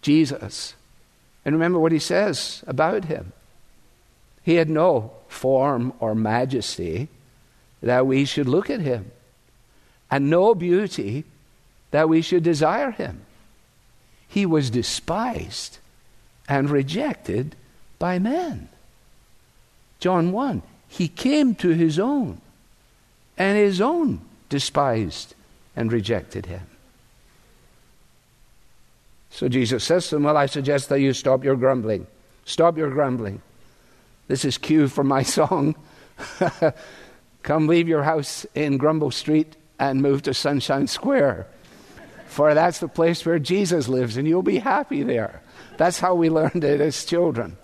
Jesus. 0.00 0.74
And 1.44 1.54
remember 1.54 1.78
what 1.78 1.92
he 1.92 1.98
says 1.98 2.62
about 2.66 3.06
him. 3.06 3.32
He 4.48 4.54
had 4.54 4.70
no 4.70 5.12
form 5.28 5.92
or 6.00 6.14
majesty 6.14 7.08
that 7.82 8.06
we 8.06 8.24
should 8.24 8.48
look 8.48 8.70
at 8.70 8.80
him, 8.80 9.10
and 10.10 10.30
no 10.30 10.54
beauty 10.54 11.24
that 11.90 12.08
we 12.08 12.22
should 12.22 12.44
desire 12.44 12.90
him. 12.90 13.20
He 14.26 14.46
was 14.46 14.70
despised 14.70 15.76
and 16.48 16.70
rejected 16.70 17.56
by 17.98 18.18
men. 18.18 18.70
John 20.00 20.32
1 20.32 20.62
He 20.88 21.08
came 21.08 21.54
to 21.56 21.68
his 21.68 21.98
own, 21.98 22.40
and 23.36 23.58
his 23.58 23.82
own 23.82 24.22
despised 24.48 25.34
and 25.76 25.92
rejected 25.92 26.46
him. 26.46 26.66
So 29.28 29.46
Jesus 29.50 29.84
says 29.84 30.08
to 30.08 30.14
them, 30.14 30.24
Well, 30.24 30.38
I 30.38 30.46
suggest 30.46 30.88
that 30.88 31.00
you 31.00 31.12
stop 31.12 31.44
your 31.44 31.56
grumbling. 31.56 32.06
Stop 32.46 32.78
your 32.78 32.88
grumbling. 32.88 33.42
This 34.28 34.44
is 34.44 34.58
cue 34.58 34.88
for 34.88 35.02
my 35.02 35.22
song. 35.22 35.74
Come 37.42 37.66
leave 37.66 37.88
your 37.88 38.02
house 38.02 38.46
in 38.54 38.76
Grumble 38.76 39.10
Street 39.10 39.56
and 39.78 40.02
move 40.02 40.22
to 40.22 40.34
Sunshine 40.34 40.86
Square. 40.86 41.46
For 42.26 42.54
that's 42.54 42.78
the 42.78 42.88
place 42.88 43.24
where 43.24 43.38
Jesus 43.38 43.88
lives, 43.88 44.16
and 44.16 44.28
you'll 44.28 44.42
be 44.42 44.58
happy 44.58 45.02
there. 45.02 45.42
That's 45.78 45.98
how 45.98 46.14
we 46.14 46.28
learned 46.28 46.62
it 46.62 46.80
as 46.80 47.04
children. 47.04 47.56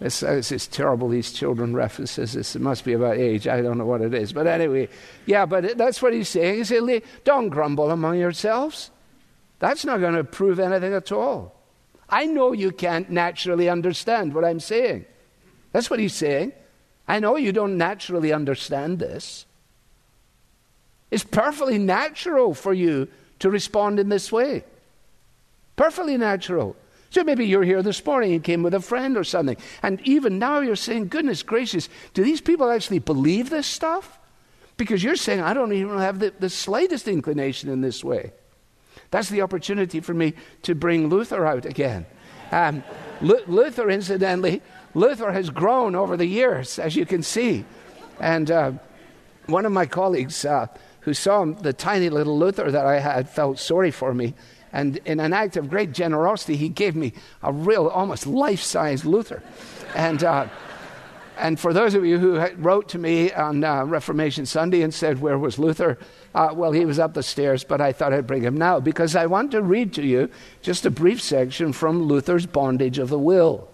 It's, 0.00 0.22
uh, 0.22 0.32
it's, 0.32 0.50
it's 0.50 0.66
terrible, 0.66 1.08
these 1.08 1.30
children 1.30 1.74
references. 1.74 2.34
It 2.34 2.60
must 2.60 2.84
be 2.84 2.94
about 2.94 3.18
age. 3.18 3.46
I 3.46 3.60
don't 3.60 3.78
know 3.78 3.86
what 3.86 4.00
it 4.00 4.14
is. 4.14 4.32
But 4.32 4.46
anyway, 4.46 4.88
yeah, 5.26 5.44
but 5.44 5.76
that's 5.76 6.00
what 6.00 6.14
he's 6.14 6.28
saying. 6.28 6.56
He 6.56 6.64
said, 6.64 7.02
Don't 7.24 7.50
grumble 7.50 7.90
among 7.90 8.18
yourselves. 8.18 8.90
That's 9.58 9.84
not 9.84 10.00
going 10.00 10.14
to 10.14 10.24
prove 10.24 10.58
anything 10.58 10.94
at 10.94 11.12
all. 11.12 11.54
I 12.08 12.24
know 12.24 12.52
you 12.52 12.72
can't 12.72 13.10
naturally 13.10 13.68
understand 13.68 14.34
what 14.34 14.44
I'm 14.44 14.58
saying. 14.58 15.04
That's 15.72 15.90
what 15.90 16.00
he's 16.00 16.14
saying. 16.14 16.52
I 17.06 17.20
know 17.20 17.36
you 17.36 17.52
don't 17.52 17.76
naturally 17.76 18.32
understand 18.32 18.98
this. 18.98 19.46
It's 21.10 21.24
perfectly 21.24 21.78
natural 21.78 22.54
for 22.54 22.72
you 22.72 23.08
to 23.40 23.50
respond 23.50 23.98
in 23.98 24.08
this 24.08 24.30
way. 24.30 24.64
Perfectly 25.76 26.16
natural. 26.16 26.76
So 27.10 27.24
maybe 27.24 27.46
you're 27.46 27.64
here 27.64 27.82
this 27.82 28.04
morning 28.04 28.34
and 28.34 28.44
came 28.44 28.62
with 28.62 28.74
a 28.74 28.80
friend 28.80 29.16
or 29.16 29.24
something, 29.24 29.56
and 29.82 30.00
even 30.06 30.38
now 30.38 30.60
you're 30.60 30.76
saying, 30.76 31.08
goodness 31.08 31.42
gracious, 31.42 31.88
do 32.14 32.22
these 32.22 32.40
people 32.40 32.70
actually 32.70 33.00
believe 33.00 33.50
this 33.50 33.66
stuff? 33.66 34.18
Because 34.76 35.02
you're 35.02 35.16
saying, 35.16 35.40
I 35.40 35.52
don't 35.52 35.72
even 35.72 35.98
have 35.98 36.20
the, 36.20 36.32
the 36.38 36.48
slightest 36.48 37.08
inclination 37.08 37.68
in 37.68 37.80
this 37.80 38.04
way. 38.04 38.32
That's 39.10 39.28
the 39.28 39.42
opportunity 39.42 39.98
for 39.98 40.14
me 40.14 40.34
to 40.62 40.76
bring 40.76 41.08
Luther 41.08 41.44
out 41.44 41.66
again. 41.66 42.06
Um, 42.52 42.84
Luther, 43.20 43.90
incidentally, 43.90 44.62
Luther 44.94 45.32
has 45.32 45.50
grown 45.50 45.94
over 45.94 46.16
the 46.16 46.26
years, 46.26 46.78
as 46.78 46.96
you 46.96 47.06
can 47.06 47.22
see. 47.22 47.64
And 48.18 48.50
uh, 48.50 48.72
one 49.46 49.66
of 49.66 49.72
my 49.72 49.86
colleagues 49.86 50.44
uh, 50.44 50.66
who 51.00 51.14
saw 51.14 51.44
the 51.44 51.72
tiny 51.72 52.10
little 52.10 52.38
Luther 52.38 52.70
that 52.70 52.86
I 52.86 52.98
had 52.98 53.28
felt 53.28 53.58
sorry 53.58 53.90
for 53.90 54.12
me. 54.12 54.34
And 54.72 54.98
in 55.04 55.20
an 55.20 55.32
act 55.32 55.56
of 55.56 55.68
great 55.68 55.92
generosity, 55.92 56.56
he 56.56 56.68
gave 56.68 56.94
me 56.94 57.12
a 57.42 57.52
real, 57.52 57.88
almost 57.88 58.26
life 58.26 58.62
size 58.62 59.04
Luther. 59.04 59.42
And 59.94 60.22
uh, 60.22 60.48
and 61.40 61.58
for 61.58 61.72
those 61.72 61.94
of 61.94 62.04
you 62.04 62.18
who 62.18 62.38
wrote 62.56 62.90
to 62.90 62.98
me 62.98 63.32
on 63.32 63.64
uh, 63.64 63.84
Reformation 63.84 64.44
Sunday 64.44 64.82
and 64.82 64.92
said, 64.92 65.20
Where 65.20 65.38
was 65.38 65.58
Luther? 65.58 65.98
Uh, 66.34 66.50
well, 66.52 66.70
he 66.70 66.84
was 66.84 66.98
up 66.98 67.14
the 67.14 67.22
stairs, 67.22 67.64
but 67.64 67.80
I 67.80 67.92
thought 67.92 68.12
I'd 68.12 68.26
bring 68.26 68.42
him 68.42 68.58
now 68.58 68.78
because 68.78 69.16
I 69.16 69.24
want 69.24 69.52
to 69.52 69.62
read 69.62 69.94
to 69.94 70.02
you 70.02 70.28
just 70.60 70.84
a 70.84 70.90
brief 70.90 71.20
section 71.22 71.72
from 71.72 72.02
Luther's 72.02 72.44
Bondage 72.44 72.98
of 72.98 73.08
the 73.08 73.18
Will. 73.18 73.69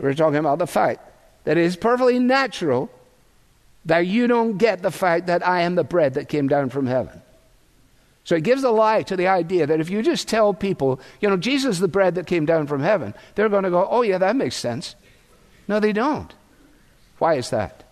We're 0.00 0.14
talking 0.14 0.38
about 0.38 0.58
the 0.58 0.66
fact 0.66 1.06
that 1.44 1.58
it 1.58 1.64
is 1.64 1.76
perfectly 1.76 2.18
natural 2.18 2.90
that 3.84 4.06
you 4.06 4.26
don't 4.26 4.58
get 4.58 4.82
the 4.82 4.90
fact 4.90 5.26
that 5.26 5.46
I 5.46 5.62
am 5.62 5.74
the 5.74 5.84
bread 5.84 6.14
that 6.14 6.28
came 6.28 6.48
down 6.48 6.70
from 6.70 6.86
heaven. 6.86 7.20
So 8.24 8.34
it 8.34 8.44
gives 8.44 8.62
a 8.62 8.70
lie 8.70 9.02
to 9.04 9.16
the 9.16 9.28
idea 9.28 9.66
that 9.66 9.80
if 9.80 9.90
you 9.90 10.02
just 10.02 10.28
tell 10.28 10.52
people, 10.52 11.00
you 11.20 11.28
know, 11.28 11.36
Jesus 11.36 11.76
is 11.76 11.80
the 11.80 11.88
bread 11.88 12.14
that 12.14 12.26
came 12.26 12.46
down 12.46 12.66
from 12.66 12.82
heaven, 12.82 13.14
they're 13.34 13.48
going 13.48 13.64
to 13.64 13.70
go, 13.70 13.86
oh, 13.90 14.02
yeah, 14.02 14.18
that 14.18 14.36
makes 14.36 14.56
sense. 14.56 14.94
No, 15.66 15.80
they 15.80 15.92
don't. 15.92 16.32
Why 17.18 17.34
is 17.34 17.50
that? 17.50 17.84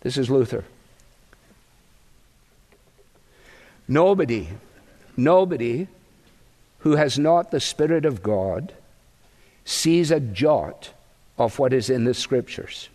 This 0.00 0.16
is 0.16 0.30
Luther. 0.30 0.64
Nobody, 3.88 4.48
nobody 5.16 5.88
who 6.80 6.92
has 6.96 7.18
not 7.18 7.50
the 7.50 7.60
Spirit 7.60 8.04
of 8.04 8.22
God 8.22 8.72
sees 9.64 10.10
a 10.10 10.20
jot 10.20 10.90
of 11.38 11.58
what 11.58 11.72
is 11.72 11.90
in 11.90 12.04
the 12.04 12.14
Scriptures. 12.14 12.88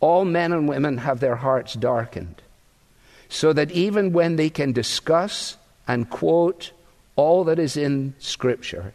All 0.00 0.24
men 0.24 0.52
and 0.52 0.68
women 0.68 0.98
have 0.98 1.20
their 1.20 1.36
hearts 1.36 1.74
darkened, 1.74 2.42
so 3.28 3.52
that 3.52 3.70
even 3.70 4.12
when 4.12 4.36
they 4.36 4.50
can 4.50 4.72
discuss 4.72 5.56
and 5.86 6.10
quote 6.10 6.72
all 7.16 7.44
that 7.44 7.58
is 7.58 7.76
in 7.76 8.14
Scripture, 8.18 8.94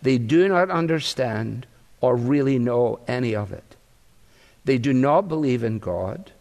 they 0.00 0.18
do 0.18 0.48
not 0.48 0.70
understand 0.70 1.66
or 2.00 2.16
really 2.16 2.58
know 2.58 2.98
any 3.06 3.34
of 3.34 3.52
it. 3.52 3.76
They 4.64 4.78
do 4.78 4.92
not 4.92 5.28
believe 5.28 5.62
in 5.62 5.78
God, 5.78 6.32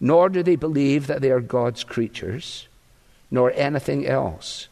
nor 0.00 0.28
do 0.28 0.42
they 0.42 0.56
believe 0.56 1.06
that 1.06 1.20
they 1.20 1.30
are 1.30 1.40
God's 1.40 1.84
creatures, 1.84 2.66
nor 3.30 3.52
anything 3.52 4.06
else. 4.06 4.68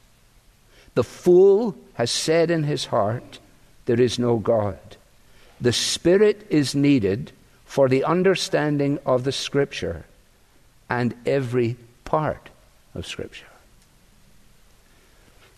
The 0.95 1.05
fool 1.05 1.77
has 1.95 2.11
said 2.11 2.51
in 2.51 2.65
his 2.65 2.87
heart, 2.87 3.39
There 3.87 4.01
is 4.01 4.19
no 4.19 4.39
God. 4.39 4.79
The 5.61 5.73
Spirit 5.73 6.47
is 6.51 6.75
needed 6.75 7.33
for 7.65 7.89
the 7.89 8.05
understanding 8.05 8.99
of 9.05 9.25
the 9.25 9.33
Scripture 9.33 10.05
and 10.89 11.15
every 11.27 11.77
part 12.05 12.49
of 12.95 13.07
Scripture. 13.07 13.47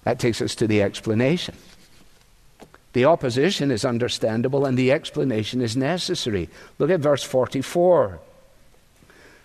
That 0.04 0.18
takes 0.18 0.40
us 0.40 0.54
to 0.56 0.66
the 0.66 0.82
explanation. 0.82 1.54
The 2.92 3.04
opposition 3.04 3.70
is 3.70 3.84
understandable 3.84 4.66
and 4.66 4.76
the 4.76 4.90
explanation 4.90 5.60
is 5.60 5.76
necessary. 5.76 6.48
Look 6.78 6.90
at 6.90 7.00
verse 7.00 7.22
44. 7.22 8.18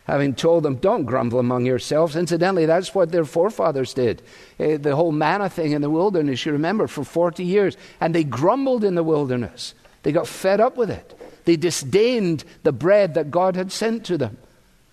Having 0.06 0.36
told 0.36 0.64
them, 0.64 0.76
don't 0.76 1.06
grumble 1.06 1.40
among 1.40 1.66
yourselves. 1.66 2.16
Incidentally, 2.16 2.66
that's 2.66 2.94
what 2.94 3.12
their 3.12 3.26
forefathers 3.26 3.94
did. 3.94 4.22
Uh, 4.60 4.78
the 4.78 4.96
whole 4.96 5.12
manna 5.12 5.50
thing 5.50 5.72
in 5.72 5.82
the 5.82 5.90
wilderness, 5.90 6.46
you 6.46 6.52
remember, 6.52 6.88
for 6.88 7.04
40 7.04 7.44
years. 7.44 7.76
And 8.00 8.14
they 8.14 8.24
grumbled 8.24 8.84
in 8.84 8.94
the 8.94 9.04
wilderness. 9.04 9.74
They 10.06 10.12
got 10.12 10.28
fed 10.28 10.62
up 10.62 10.78
with 10.78 10.92
it. 10.92 11.20
They 11.46 11.56
disdained 11.56 12.44
the 12.62 12.72
bread 12.72 13.16
that 13.16 13.32
God 13.32 13.56
had 13.56 13.72
sent 13.72 14.06
to 14.06 14.20
them. 14.20 14.38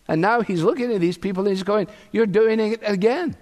And 0.08 0.22
now 0.22 0.40
he's 0.40 0.62
looking 0.62 0.90
at 0.90 1.02
these 1.02 1.18
people 1.18 1.46
and 1.46 1.54
he's 1.54 1.62
going, 1.62 1.86
You're 2.12 2.24
doing 2.24 2.58
it 2.58 2.80
again. 2.82 3.36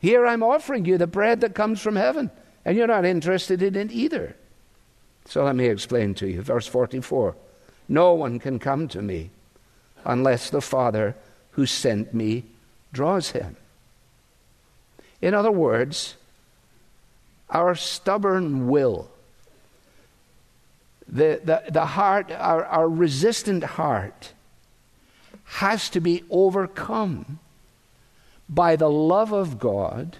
Here 0.00 0.26
I'm 0.26 0.42
offering 0.42 0.84
you 0.84 0.98
the 0.98 1.06
bread 1.06 1.40
that 1.40 1.54
comes 1.54 1.80
from 1.80 1.96
heaven 1.96 2.30
and 2.66 2.76
you're 2.76 2.86
not 2.86 3.06
interested 3.06 3.62
in 3.62 3.74
it 3.74 3.90
either. 3.90 4.36
So 5.24 5.44
let 5.44 5.56
me 5.56 5.64
explain 5.64 6.12
to 6.16 6.28
you. 6.28 6.42
Verse 6.42 6.66
44 6.66 7.34
No 7.88 8.12
one 8.12 8.38
can 8.38 8.58
come 8.58 8.86
to 8.88 9.00
me 9.00 9.30
unless 10.04 10.50
the 10.50 10.60
Father 10.60 11.16
who 11.52 11.64
sent 11.64 12.12
me 12.12 12.44
draws 12.92 13.30
him. 13.30 13.56
In 15.22 15.32
other 15.32 15.50
words, 15.50 16.16
our 17.48 17.74
stubborn 17.74 18.68
will, 18.68 19.08
the, 21.08 21.40
the, 21.44 21.62
the 21.70 21.86
heart, 21.86 22.30
our, 22.32 22.64
our 22.64 22.88
resistant 22.88 23.62
heart, 23.62 24.32
has 25.44 25.88
to 25.90 26.00
be 26.00 26.24
overcome 26.30 27.38
by 28.48 28.76
the 28.76 28.90
love 28.90 29.32
of 29.32 29.58
God 29.58 30.16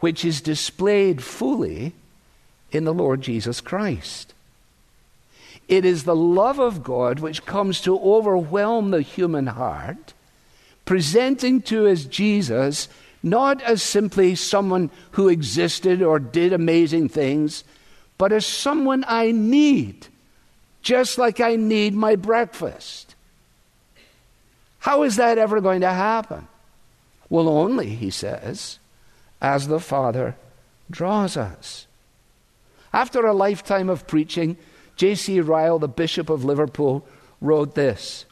which 0.00 0.24
is 0.24 0.40
displayed 0.40 1.22
fully 1.22 1.92
in 2.72 2.84
the 2.84 2.94
Lord 2.94 3.20
Jesus 3.20 3.60
Christ. 3.60 4.32
It 5.68 5.84
is 5.84 6.04
the 6.04 6.16
love 6.16 6.58
of 6.58 6.82
God 6.82 7.20
which 7.20 7.46
comes 7.46 7.80
to 7.82 7.98
overwhelm 7.98 8.90
the 8.90 9.02
human 9.02 9.46
heart, 9.46 10.14
presenting 10.84 11.62
to 11.62 11.86
us 11.86 12.04
Jesus 12.04 12.88
not 13.22 13.62
as 13.62 13.82
simply 13.82 14.34
someone 14.34 14.90
who 15.12 15.28
existed 15.28 16.02
or 16.02 16.18
did 16.18 16.52
amazing 16.52 17.08
things, 17.08 17.64
but 18.20 18.32
as 18.32 18.44
someone 18.44 19.02
I 19.08 19.32
need, 19.32 20.08
just 20.82 21.16
like 21.16 21.40
I 21.40 21.56
need 21.56 21.94
my 21.94 22.16
breakfast. 22.16 23.14
How 24.80 25.04
is 25.04 25.16
that 25.16 25.38
ever 25.38 25.62
going 25.62 25.80
to 25.80 25.90
happen? 25.90 26.46
Well, 27.30 27.48
only, 27.48 27.88
he 27.94 28.10
says, 28.10 28.78
as 29.40 29.68
the 29.68 29.80
Father 29.80 30.36
draws 30.90 31.38
us. 31.38 31.86
After 32.92 33.24
a 33.24 33.32
lifetime 33.32 33.88
of 33.88 34.06
preaching, 34.06 34.58
J.C. 34.96 35.40
Ryle, 35.40 35.78
the 35.78 35.88
Bishop 35.88 36.28
of 36.28 36.44
Liverpool, 36.44 37.06
wrote 37.40 37.74
this 37.74 38.26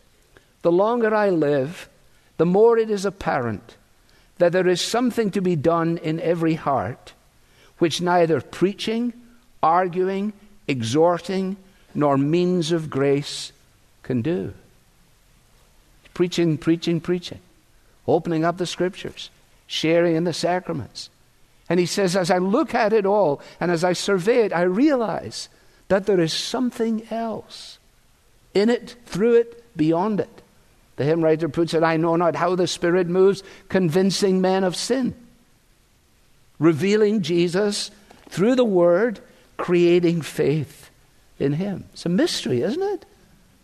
The 0.60 0.70
longer 0.70 1.14
I 1.14 1.30
live, 1.30 1.88
the 2.36 2.44
more 2.44 2.76
it 2.76 2.90
is 2.90 3.06
apparent 3.06 3.78
that 4.36 4.52
there 4.52 4.68
is 4.68 4.82
something 4.82 5.30
to 5.30 5.40
be 5.40 5.56
done 5.56 5.96
in 5.96 6.20
every 6.20 6.56
heart 6.56 7.14
which 7.78 8.02
neither 8.02 8.42
preaching, 8.42 9.14
arguing, 9.62 10.32
exhorting, 10.66 11.56
nor 11.94 12.16
means 12.16 12.72
of 12.72 12.90
grace 12.90 13.52
can 14.02 14.22
do. 14.22 14.54
Preaching, 16.14 16.58
preaching, 16.58 17.00
preaching, 17.00 17.40
opening 18.06 18.44
up 18.44 18.58
the 18.58 18.66
scriptures, 18.66 19.30
sharing 19.66 20.16
in 20.16 20.24
the 20.24 20.32
sacraments. 20.32 21.10
And 21.68 21.78
he 21.78 21.86
says, 21.86 22.16
as 22.16 22.30
I 22.30 22.38
look 22.38 22.74
at 22.74 22.92
it 22.92 23.06
all 23.06 23.40
and 23.60 23.70
as 23.70 23.84
I 23.84 23.92
survey 23.92 24.44
it, 24.44 24.52
I 24.52 24.62
realize 24.62 25.48
that 25.88 26.06
there 26.06 26.20
is 26.20 26.32
something 26.32 27.06
else 27.10 27.78
in 28.54 28.70
it, 28.70 28.96
through 29.06 29.34
it, 29.34 29.76
beyond 29.76 30.20
it. 30.20 30.42
The 30.96 31.04
hymn 31.04 31.22
writer 31.22 31.48
puts 31.48 31.74
it, 31.74 31.82
I 31.82 31.96
know 31.96 32.16
not 32.16 32.34
how 32.34 32.56
the 32.56 32.66
Spirit 32.66 33.06
moves, 33.06 33.42
convincing 33.68 34.40
men 34.40 34.64
of 34.64 34.74
sin, 34.74 35.14
revealing 36.58 37.22
Jesus 37.22 37.90
through 38.28 38.56
the 38.56 38.64
Word, 38.64 39.20
creating 39.58 40.22
faith 40.22 40.90
in 41.38 41.52
Him. 41.52 41.84
It's 41.92 42.06
a 42.06 42.08
mystery, 42.08 42.62
isn't 42.62 42.82
it? 42.82 43.04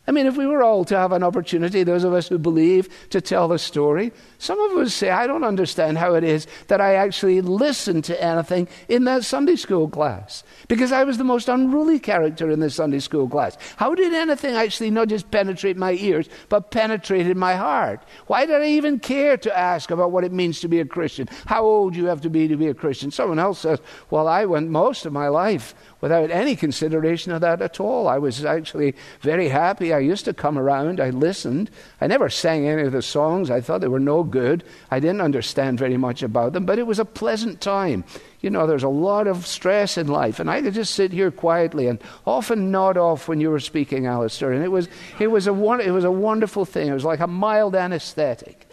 I 0.06 0.12
mean, 0.12 0.26
if 0.26 0.36
we 0.36 0.46
were 0.46 0.62
all 0.62 0.84
to 0.84 0.98
have 0.98 1.12
an 1.12 1.22
opportunity, 1.22 1.82
those 1.82 2.04
of 2.04 2.12
us 2.12 2.28
who 2.28 2.38
believe, 2.38 2.90
to 3.08 3.22
tell 3.22 3.48
the 3.48 3.58
story, 3.58 4.12
some 4.36 4.60
of 4.60 4.76
us 4.76 4.92
say, 4.92 5.08
I 5.08 5.26
don't 5.26 5.44
understand 5.44 5.96
how 5.96 6.12
it 6.14 6.24
is 6.24 6.46
that 6.68 6.82
I 6.82 6.96
actually 6.96 7.40
listened 7.40 8.04
to 8.04 8.22
anything 8.22 8.68
in 8.88 9.04
that 9.04 9.24
Sunday 9.24 9.56
school 9.56 9.88
class 9.88 10.44
because 10.68 10.92
I 10.92 11.04
was 11.04 11.16
the 11.16 11.24
most 11.24 11.48
unruly 11.48 11.98
character 11.98 12.50
in 12.50 12.60
the 12.60 12.68
Sunday 12.68 12.98
school 12.98 13.26
class. 13.26 13.56
How 13.76 13.94
did 13.94 14.12
anything 14.12 14.54
actually 14.54 14.90
not 14.90 15.08
just 15.08 15.30
penetrate 15.30 15.78
my 15.78 15.92
ears, 15.92 16.28
but 16.50 16.70
penetrated 16.70 17.38
my 17.38 17.54
heart? 17.54 18.02
Why 18.26 18.44
did 18.44 18.60
I 18.60 18.66
even 18.66 18.98
care 18.98 19.38
to 19.38 19.58
ask 19.58 19.90
about 19.90 20.12
what 20.12 20.24
it 20.24 20.32
means 20.32 20.60
to 20.60 20.68
be 20.68 20.80
a 20.80 20.84
Christian? 20.84 21.30
How 21.46 21.62
old 21.62 21.96
you 21.96 22.06
have 22.06 22.20
to 22.22 22.30
be 22.30 22.46
to 22.48 22.56
be 22.56 22.68
a 22.68 22.74
Christian? 22.74 23.10
Someone 23.10 23.38
else 23.38 23.60
says, 23.60 23.78
Well, 24.10 24.28
I 24.28 24.44
went 24.44 24.68
most 24.68 25.06
of 25.06 25.14
my 25.14 25.28
life 25.28 25.74
without 26.02 26.30
any 26.30 26.56
consideration 26.56 27.32
of 27.32 27.40
that 27.40 27.62
at 27.62 27.80
all. 27.80 28.06
I 28.06 28.18
was 28.18 28.44
actually 28.44 28.94
very 29.22 29.48
happy 29.48 29.93
I 29.94 30.00
used 30.00 30.26
to 30.26 30.34
come 30.34 30.58
around, 30.58 31.00
I 31.00 31.10
listened. 31.10 31.70
I 32.00 32.06
never 32.06 32.28
sang 32.28 32.66
any 32.66 32.82
of 32.82 32.92
the 32.92 33.00
songs. 33.00 33.50
I 33.50 33.60
thought 33.60 33.80
they 33.80 33.88
were 33.88 33.98
no 33.98 34.22
good. 34.22 34.64
I 34.90 35.00
didn't 35.00 35.22
understand 35.22 35.78
very 35.78 35.96
much 35.96 36.22
about 36.22 36.52
them, 36.52 36.66
but 36.66 36.78
it 36.78 36.86
was 36.86 36.98
a 36.98 37.04
pleasant 37.04 37.60
time. 37.60 38.04
You 38.40 38.50
know, 38.50 38.66
there's 38.66 38.82
a 38.82 38.88
lot 38.88 39.26
of 39.26 39.46
stress 39.46 39.96
in 39.96 40.08
life, 40.08 40.40
and 40.40 40.50
I 40.50 40.60
could 40.60 40.74
just 40.74 40.94
sit 40.94 41.12
here 41.12 41.30
quietly 41.30 41.86
and 41.86 41.98
often 42.26 42.70
nod 42.70 42.98
off 42.98 43.28
when 43.28 43.40
you 43.40 43.50
were 43.50 43.60
speaking, 43.60 44.06
Alistair. 44.06 44.52
And 44.52 44.62
it 44.62 44.68
was, 44.68 44.88
it 45.18 45.28
was, 45.28 45.46
a, 45.46 45.52
it 45.80 45.90
was 45.90 46.04
a 46.04 46.10
wonderful 46.10 46.64
thing. 46.64 46.88
It 46.88 46.94
was 46.94 47.04
like 47.04 47.20
a 47.20 47.26
mild 47.26 47.74
anesthetic. 47.74 48.68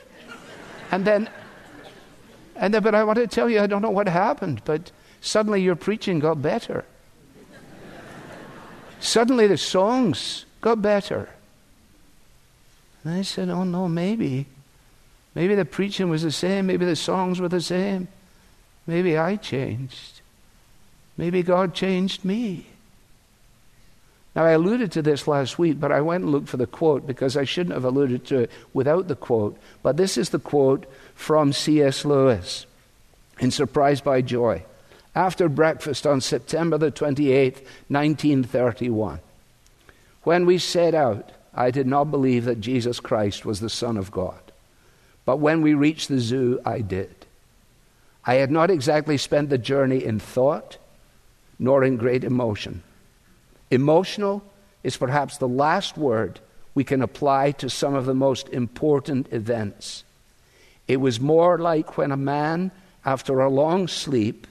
And 0.92 1.06
then, 1.06 1.30
and 2.58 2.74
then, 2.74 2.84
but 2.84 2.94
I 2.94 3.04
want 3.06 3.18
to 3.18 3.28
tell 3.28 3.50
you, 3.50 3.62
I 3.62 3.68
don't 3.68 3.82
know 3.82 3.90
what 3.90 4.08
happened, 4.08 4.62
but 4.66 4.92
suddenly 5.22 5.62
your 5.62 5.76
preaching 5.76 6.20
got 6.20 6.42
better. 6.42 6.84
Suddenly 9.00 9.48
the 9.48 9.58
songs 9.58 10.46
got 10.62 10.82
better. 10.82 11.30
And 13.04 13.13
I 13.15 13.21
said, 13.24 13.50
Oh 13.50 13.63
no, 13.63 13.88
maybe. 13.88 14.45
Maybe 15.34 15.56
the 15.56 15.65
preaching 15.65 16.10
was 16.10 16.24
the 16.24 16.32
same. 16.32 16.67
Maybe 16.67 16.86
the 16.86 16.95
songs 16.95 17.39
were 17.39 17.50
the 17.50 17.62
same. 17.62 18.08
Maybe 18.86 19.17
I 19.17 19.36
changed. 19.38 20.21
Maybe 21.17 21.43
God 21.43 21.74
changed 21.74 22.26
me. 22.26 22.67
Now, 24.36 24.45
I 24.45 24.52
alluded 24.52 24.93
to 24.93 25.02
this 25.02 25.28
last 25.28 25.60
week, 25.60 25.80
but 25.80 25.91
I 25.91 26.00
went 26.00 26.24
and 26.24 26.32
looked 26.32 26.47
for 26.47 26.58
the 26.58 26.67
quote 26.67 27.06
because 27.06 27.36
I 27.36 27.43
shouldn't 27.43 27.74
have 27.74 27.84
alluded 27.84 28.26
to 28.28 28.39
it 28.39 28.52
without 28.74 29.10
the 29.10 29.15
quote. 29.15 29.58
But 29.84 29.97
this 29.97 30.17
is 30.17 30.30
the 30.30 30.39
quote 30.39 30.86
from 31.15 31.52
C.S. 31.52 32.06
Lewis 32.06 32.65
in 33.39 33.52
Surprised 33.52 34.06
by 34.06 34.21
Joy 34.21 34.63
after 35.13 35.50
breakfast 35.50 36.08
on 36.08 36.21
September 36.21 36.78
the 36.78 36.91
28th, 36.91 37.62
1931. 37.89 39.19
When 40.24 40.46
we 40.46 40.58
set 40.58 40.94
out, 40.94 41.32
I 41.54 41.72
did 41.72 41.88
not 41.88 42.12
believe 42.12 42.46
that 42.46 42.62
Jesus 42.62 43.00
Christ 43.00 43.46
was 43.46 43.60
the 43.60 43.70
Son 43.70 43.98
of 43.98 44.12
God. 44.12 44.40
But 45.26 45.38
when 45.38 45.62
we 45.62 45.74
reached 45.74 46.08
the 46.08 46.20
zoo, 46.20 46.60
I 46.66 46.82
did. 46.82 47.14
I 48.26 48.36
had 48.36 48.52
not 48.52 48.70
exactly 48.70 49.18
spent 49.18 49.50
the 49.50 49.58
journey 49.58 50.04
in 50.04 50.20
thought 50.20 50.78
nor 51.58 51.84
in 51.84 51.98
great 51.98 52.24
emotion. 52.24 52.82
Emotional 53.70 54.44
is 54.84 54.98
perhaps 54.98 55.38
the 55.38 55.48
last 55.48 55.98
word 55.98 56.40
we 56.74 56.84
can 56.84 57.02
apply 57.02 57.52
to 57.52 57.70
some 57.70 57.94
of 57.94 58.06
the 58.06 58.14
most 58.14 58.50
important 58.50 59.32
events. 59.32 60.04
It 60.88 60.98
was 60.98 61.20
more 61.20 61.58
like 61.58 61.98
when 61.98 62.12
a 62.12 62.18
man, 62.18 62.72
after 63.06 63.40
a 63.40 63.50
long 63.50 63.88
sleep, 63.88 64.48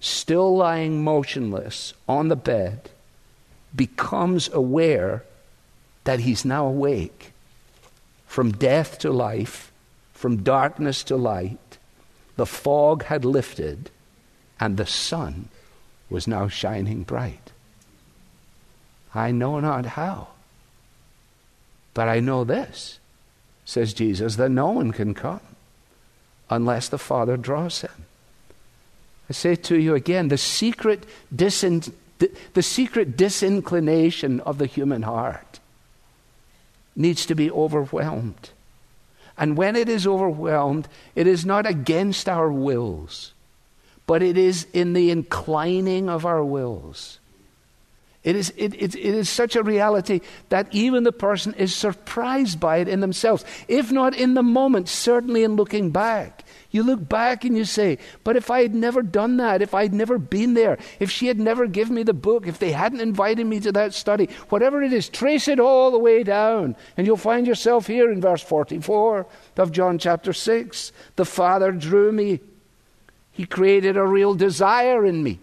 still 0.00 0.56
lying 0.56 1.02
motionless 1.02 1.92
on 2.08 2.28
the 2.28 2.36
bed, 2.36 2.90
becomes 3.74 4.48
aware 4.52 5.24
that 6.04 6.20
he's 6.20 6.44
now 6.44 6.66
awake 6.66 7.32
from 8.26 8.52
death 8.52 8.98
to 8.98 9.10
life, 9.10 9.72
from 10.12 10.42
darkness 10.42 11.02
to 11.04 11.16
light. 11.16 11.78
The 12.36 12.46
fog 12.46 13.04
had 13.04 13.24
lifted, 13.24 13.90
and 14.60 14.76
the 14.76 14.86
sun 14.86 15.48
was 16.08 16.26
now 16.26 16.48
shining 16.48 17.02
bright. 17.02 17.52
I 19.14 19.30
know 19.30 19.60
not 19.60 19.86
how, 19.86 20.28
but 21.94 22.08
I 22.08 22.20
know 22.20 22.44
this, 22.44 22.98
says 23.64 23.92
Jesus, 23.92 24.36
that 24.36 24.50
no 24.50 24.70
one 24.70 24.92
can 24.92 25.14
come 25.14 25.40
unless 26.50 26.88
the 26.88 26.98
Father 26.98 27.36
draws 27.36 27.80
him. 27.80 28.06
I 29.28 29.32
say 29.32 29.56
to 29.56 29.76
you 29.76 29.94
again 29.94 30.28
the 30.28 30.38
secret, 30.38 31.04
disin- 31.34 31.92
the, 32.18 32.62
secret 32.62 33.16
disinclination 33.16 34.40
of 34.40 34.58
the 34.58 34.66
human 34.66 35.02
heart 35.02 35.60
needs 36.96 37.26
to 37.26 37.34
be 37.34 37.50
overwhelmed. 37.50 38.50
And 39.36 39.56
when 39.56 39.76
it 39.76 39.88
is 39.88 40.06
overwhelmed, 40.06 40.88
it 41.14 41.26
is 41.26 41.46
not 41.46 41.64
against 41.64 42.28
our 42.28 42.50
wills, 42.50 43.32
but 44.06 44.22
it 44.22 44.36
is 44.36 44.66
in 44.72 44.94
the 44.94 45.10
inclining 45.10 46.08
of 46.08 46.26
our 46.26 46.44
wills. 46.44 47.20
It 48.24 48.34
is, 48.34 48.52
it, 48.56 48.74
it, 48.74 48.96
it 48.96 48.96
is 48.96 49.30
such 49.30 49.54
a 49.54 49.62
reality 49.62 50.20
that 50.48 50.66
even 50.72 51.04
the 51.04 51.12
person 51.12 51.54
is 51.54 51.74
surprised 51.74 52.58
by 52.58 52.78
it 52.78 52.88
in 52.88 53.00
themselves. 53.00 53.44
If 53.68 53.92
not 53.92 54.14
in 54.14 54.34
the 54.34 54.42
moment, 54.42 54.88
certainly 54.88 55.44
in 55.44 55.54
looking 55.54 55.90
back. 55.90 56.44
You 56.70 56.82
look 56.82 57.08
back 57.08 57.44
and 57.44 57.56
you 57.56 57.64
say, 57.64 57.98
But 58.24 58.36
if 58.36 58.50
I 58.50 58.60
had 58.60 58.74
never 58.74 59.02
done 59.02 59.38
that, 59.38 59.62
if 59.62 59.72
I 59.72 59.82
had 59.82 59.94
never 59.94 60.18
been 60.18 60.52
there, 60.52 60.78
if 61.00 61.10
she 61.10 61.26
had 61.26 61.40
never 61.40 61.66
given 61.66 61.94
me 61.94 62.02
the 62.02 62.12
book, 62.12 62.46
if 62.46 62.58
they 62.58 62.72
hadn't 62.72 63.00
invited 63.00 63.46
me 63.46 63.58
to 63.60 63.72
that 63.72 63.94
study, 63.94 64.28
whatever 64.50 64.82
it 64.82 64.92
is, 64.92 65.08
trace 65.08 65.48
it 65.48 65.58
all 65.58 65.90
the 65.90 65.98
way 65.98 66.22
down. 66.22 66.76
And 66.96 67.06
you'll 67.06 67.16
find 67.16 67.46
yourself 67.46 67.86
here 67.86 68.12
in 68.12 68.20
verse 68.20 68.42
44 68.42 69.26
of 69.56 69.72
John 69.72 69.98
chapter 69.98 70.34
6. 70.34 70.92
The 71.16 71.24
Father 71.24 71.72
drew 71.72 72.12
me, 72.12 72.40
He 73.32 73.46
created 73.46 73.96
a 73.96 74.06
real 74.06 74.34
desire 74.34 75.06
in 75.06 75.22
me, 75.22 75.38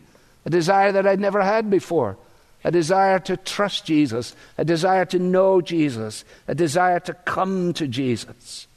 a 0.45 0.51
desire 0.51 0.91
that 0.91 1.07
I'd 1.07 1.19
never 1.19 1.41
had 1.41 1.71
before. 1.71 2.17
A 2.63 2.71
desire 2.71 3.19
to 3.19 3.37
trust 3.37 3.85
Jesus, 3.85 4.35
a 4.57 4.65
desire 4.65 5.05
to 5.05 5.19
know 5.19 5.61
Jesus, 5.61 6.25
a 6.47 6.55
desire 6.55 6.99
to 7.01 7.13
come 7.13 7.73
to 7.73 7.87
Jesus. 7.87 8.67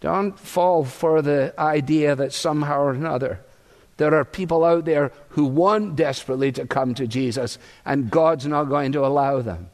Don't 0.00 0.38
fall 0.38 0.84
for 0.84 1.22
the 1.22 1.54
idea 1.58 2.14
that 2.14 2.32
somehow 2.32 2.80
or 2.80 2.90
another 2.90 3.40
there 3.96 4.14
are 4.14 4.24
people 4.24 4.64
out 4.64 4.84
there 4.84 5.10
who 5.30 5.44
want 5.44 5.96
desperately 5.96 6.52
to 6.52 6.66
come 6.66 6.94
to 6.94 7.06
Jesus 7.06 7.58
and 7.84 8.10
God's 8.10 8.46
not 8.46 8.64
going 8.64 8.92
to 8.92 9.06
allow 9.06 9.40
them. 9.40 9.70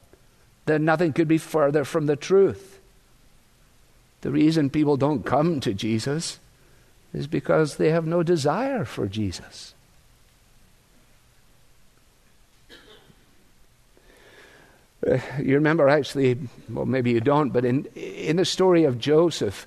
That 0.66 0.80
nothing 0.80 1.12
could 1.12 1.26
be 1.26 1.38
further 1.38 1.84
from 1.84 2.06
the 2.06 2.14
truth. 2.14 2.78
The 4.20 4.30
reason 4.30 4.70
people 4.70 4.96
don't 4.96 5.24
come 5.24 5.58
to 5.60 5.74
Jesus 5.74 6.38
is 7.12 7.26
because 7.26 7.76
they 7.76 7.90
have 7.90 8.06
no 8.06 8.22
desire 8.22 8.84
for 8.84 9.08
Jesus. 9.08 9.74
You 15.04 15.56
remember 15.56 15.88
actually, 15.88 16.38
well, 16.68 16.86
maybe 16.86 17.10
you 17.10 17.20
don't, 17.20 17.50
but 17.50 17.64
in, 17.64 17.86
in 17.96 18.36
the 18.36 18.44
story 18.44 18.84
of 18.84 19.00
Joseph, 19.00 19.66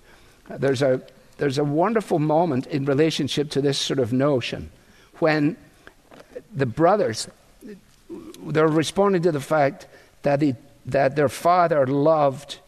there's 0.49 0.81
a, 0.81 1.01
there's 1.38 1.58
a 1.58 1.63
wonderful 1.63 2.19
moment 2.19 2.67
in 2.67 2.86
relationship 2.86 3.49
to 3.51 3.62
this 3.62 3.77
sort 3.77 3.99
of 3.99 4.13
notion 4.13 4.71
when 5.19 5.58
the 6.53 6.65
brothers 6.65 7.27
they're 8.45 8.67
responding 8.67 9.21
to 9.23 9.31
the 9.31 9.41
fact 9.41 9.88
that, 10.23 10.41
he, 10.41 10.55
that 10.86 11.15
their 11.15 11.29
father 11.29 11.88
loved, 11.88 12.60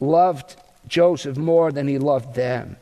loved 0.00 0.56
Joseph 0.86 1.36
more 1.36 1.72
than 1.72 1.88
he 1.88 1.98
loved 1.98 2.34
them. 2.34 2.76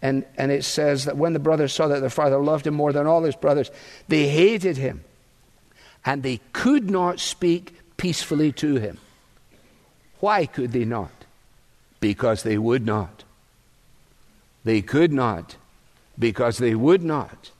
And, 0.00 0.24
and 0.36 0.50
it 0.50 0.64
says 0.64 1.04
that 1.04 1.16
when 1.16 1.32
the 1.32 1.38
brothers 1.38 1.72
saw 1.72 1.88
that 1.88 2.00
their 2.00 2.10
father 2.10 2.38
loved 2.38 2.66
him 2.66 2.74
more 2.74 2.92
than 2.92 3.06
all 3.06 3.22
his 3.22 3.36
brothers, 3.36 3.70
they 4.08 4.28
hated 4.28 4.76
him. 4.76 5.04
And 6.04 6.22
they 6.22 6.40
could 6.52 6.90
not 6.90 7.20
speak 7.20 7.76
peacefully 7.96 8.50
to 8.52 8.76
him. 8.76 8.98
Why 10.18 10.46
could 10.46 10.72
they 10.72 10.84
not? 10.84 11.12
Because 12.00 12.42
they 12.42 12.58
would 12.58 12.84
not. 12.84 13.22
They 14.64 14.82
could 14.82 15.12
not 15.12 15.56
because 16.18 16.58
they 16.58 16.74
would 16.74 17.02
not. 17.02 17.50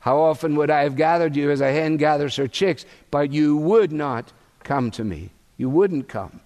How 0.00 0.18
often 0.18 0.56
would 0.56 0.70
I 0.70 0.82
have 0.82 0.96
gathered 0.96 1.36
you 1.36 1.50
as 1.50 1.60
a 1.60 1.72
hen 1.72 1.96
gathers 1.96 2.36
her 2.36 2.48
chicks, 2.48 2.84
but 3.10 3.32
you 3.32 3.56
would 3.56 3.92
not 3.92 4.32
come 4.62 4.90
to 4.92 5.04
me? 5.04 5.30
You 5.56 5.68
wouldn't 5.68 6.08
come. 6.08 6.40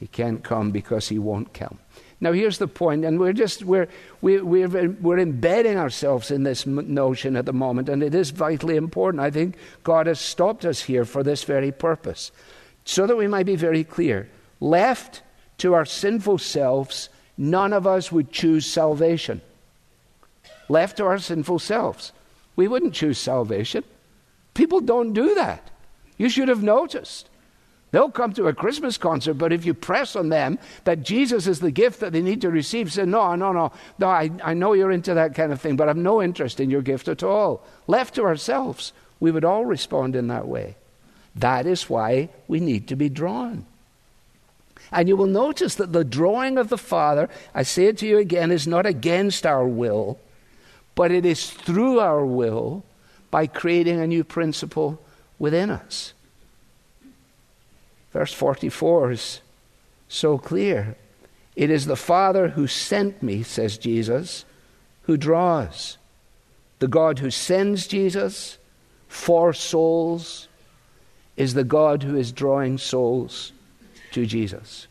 He 0.00 0.06
can't 0.06 0.42
come 0.42 0.70
because 0.70 1.08
he 1.08 1.18
won't 1.18 1.54
come. 1.54 1.78
Now, 2.20 2.32
here's 2.32 2.58
the 2.58 2.68
point, 2.68 3.04
and 3.04 3.20
we're 3.20 3.34
just 3.34 3.62
we're 3.62 3.88
we, 4.22 4.40
we're 4.40 4.90
we're 4.90 5.18
embedding 5.18 5.76
ourselves 5.76 6.30
in 6.30 6.44
this 6.44 6.66
notion 6.66 7.36
at 7.36 7.44
the 7.44 7.52
moment, 7.52 7.90
and 7.90 8.02
it 8.02 8.14
is 8.14 8.30
vitally 8.30 8.76
important. 8.76 9.20
I 9.20 9.30
think 9.30 9.56
God 9.82 10.06
has 10.06 10.18
stopped 10.18 10.64
us 10.64 10.82
here 10.82 11.04
for 11.04 11.22
this 11.22 11.44
very 11.44 11.72
purpose, 11.72 12.32
so 12.86 13.06
that 13.06 13.16
we 13.16 13.28
might 13.28 13.46
be 13.46 13.56
very 13.56 13.84
clear. 13.84 14.30
Left 14.60 15.20
to 15.58 15.74
our 15.74 15.84
sinful 15.84 16.38
selves, 16.38 17.10
none 17.36 17.72
of 17.72 17.86
us 17.86 18.10
would 18.10 18.32
choose 18.32 18.66
salvation. 18.66 19.40
Left 20.68 20.96
to 20.96 21.04
our 21.04 21.18
sinful 21.18 21.58
selves, 21.58 22.12
we 22.56 22.68
wouldn't 22.68 22.94
choose 22.94 23.18
salvation. 23.18 23.84
People 24.54 24.80
don't 24.80 25.12
do 25.12 25.34
that. 25.34 25.70
You 26.16 26.28
should 26.28 26.48
have 26.48 26.62
noticed. 26.62 27.28
They'll 27.92 28.10
come 28.10 28.32
to 28.34 28.48
a 28.48 28.54
Christmas 28.54 28.98
concert, 28.98 29.34
but 29.34 29.52
if 29.52 29.64
you 29.64 29.72
press 29.72 30.16
on 30.16 30.28
them 30.28 30.58
that 30.84 31.02
Jesus 31.02 31.46
is 31.46 31.60
the 31.60 31.70
gift 31.70 32.00
that 32.00 32.12
they 32.12 32.20
need 32.20 32.40
to 32.40 32.50
receive, 32.50 32.92
say, 32.92 33.04
No, 33.04 33.34
no, 33.36 33.52
no, 33.52 33.72
no, 33.98 34.08
I, 34.08 34.30
I 34.42 34.54
know 34.54 34.72
you're 34.72 34.90
into 34.90 35.14
that 35.14 35.34
kind 35.34 35.52
of 35.52 35.60
thing, 35.60 35.76
but 35.76 35.88
I've 35.88 35.96
no 35.96 36.20
interest 36.20 36.58
in 36.58 36.68
your 36.68 36.82
gift 36.82 37.06
at 37.08 37.22
all. 37.22 37.64
Left 37.86 38.14
to 38.16 38.24
ourselves, 38.24 38.92
we 39.20 39.30
would 39.30 39.44
all 39.44 39.64
respond 39.64 40.16
in 40.16 40.26
that 40.28 40.48
way. 40.48 40.76
That 41.36 41.66
is 41.66 41.88
why 41.88 42.30
we 42.48 42.60
need 42.60 42.88
to 42.88 42.96
be 42.96 43.08
drawn. 43.08 43.66
And 44.92 45.08
you 45.08 45.16
will 45.16 45.26
notice 45.26 45.74
that 45.76 45.92
the 45.92 46.04
drawing 46.04 46.58
of 46.58 46.68
the 46.68 46.78
Father, 46.78 47.28
I 47.54 47.62
say 47.62 47.86
it 47.86 47.98
to 47.98 48.06
you 48.06 48.18
again, 48.18 48.50
is 48.50 48.66
not 48.66 48.86
against 48.86 49.44
our 49.44 49.66
will, 49.66 50.18
but 50.94 51.10
it 51.10 51.26
is 51.26 51.50
through 51.50 52.00
our 52.00 52.24
will 52.24 52.84
by 53.30 53.46
creating 53.46 54.00
a 54.00 54.06
new 54.06 54.24
principle 54.24 55.00
within 55.38 55.70
us. 55.70 56.14
Verse 58.12 58.32
44 58.32 59.10
is 59.12 59.40
so 60.08 60.38
clear. 60.38 60.96
It 61.56 61.70
is 61.70 61.86
the 61.86 61.96
Father 61.96 62.48
who 62.48 62.66
sent 62.66 63.22
me, 63.22 63.42
says 63.42 63.78
Jesus, 63.78 64.44
who 65.02 65.16
draws. 65.16 65.98
The 66.78 66.88
God 66.88 67.18
who 67.18 67.30
sends 67.30 67.86
Jesus 67.86 68.58
for 69.08 69.52
souls 69.52 70.48
is 71.36 71.54
the 71.54 71.64
God 71.64 72.02
who 72.02 72.16
is 72.16 72.32
drawing 72.32 72.78
souls 72.78 73.52
to 74.16 74.24
Jesus. 74.24 74.86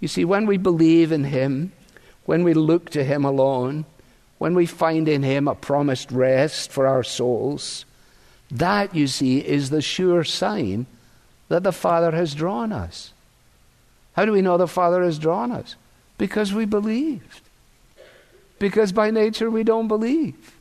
You 0.00 0.08
see, 0.08 0.24
when 0.24 0.46
we 0.46 0.56
believe 0.56 1.12
in 1.12 1.24
Him, 1.24 1.72
when 2.24 2.42
we 2.42 2.54
look 2.54 2.88
to 2.90 3.04
Him 3.04 3.22
alone, 3.22 3.84
when 4.38 4.54
we 4.54 4.64
find 4.64 5.06
in 5.06 5.22
Him 5.22 5.46
a 5.46 5.54
promised 5.54 6.10
rest 6.10 6.72
for 6.72 6.86
our 6.86 7.04
souls, 7.04 7.84
that, 8.50 8.94
you 8.94 9.06
see, 9.06 9.40
is 9.40 9.68
the 9.68 9.82
sure 9.82 10.24
sign 10.24 10.86
that 11.48 11.62
the 11.62 11.72
Father 11.72 12.12
has 12.12 12.34
drawn 12.34 12.72
us. 12.72 13.12
How 14.14 14.24
do 14.24 14.32
we 14.32 14.40
know 14.40 14.56
the 14.56 14.66
Father 14.66 15.02
has 15.02 15.18
drawn 15.18 15.52
us? 15.52 15.76
Because 16.16 16.54
we 16.54 16.64
believed. 16.64 17.42
Because 18.58 18.90
by 18.90 19.10
nature 19.10 19.50
we 19.50 19.64
don't 19.64 19.88
believe. 19.88 20.54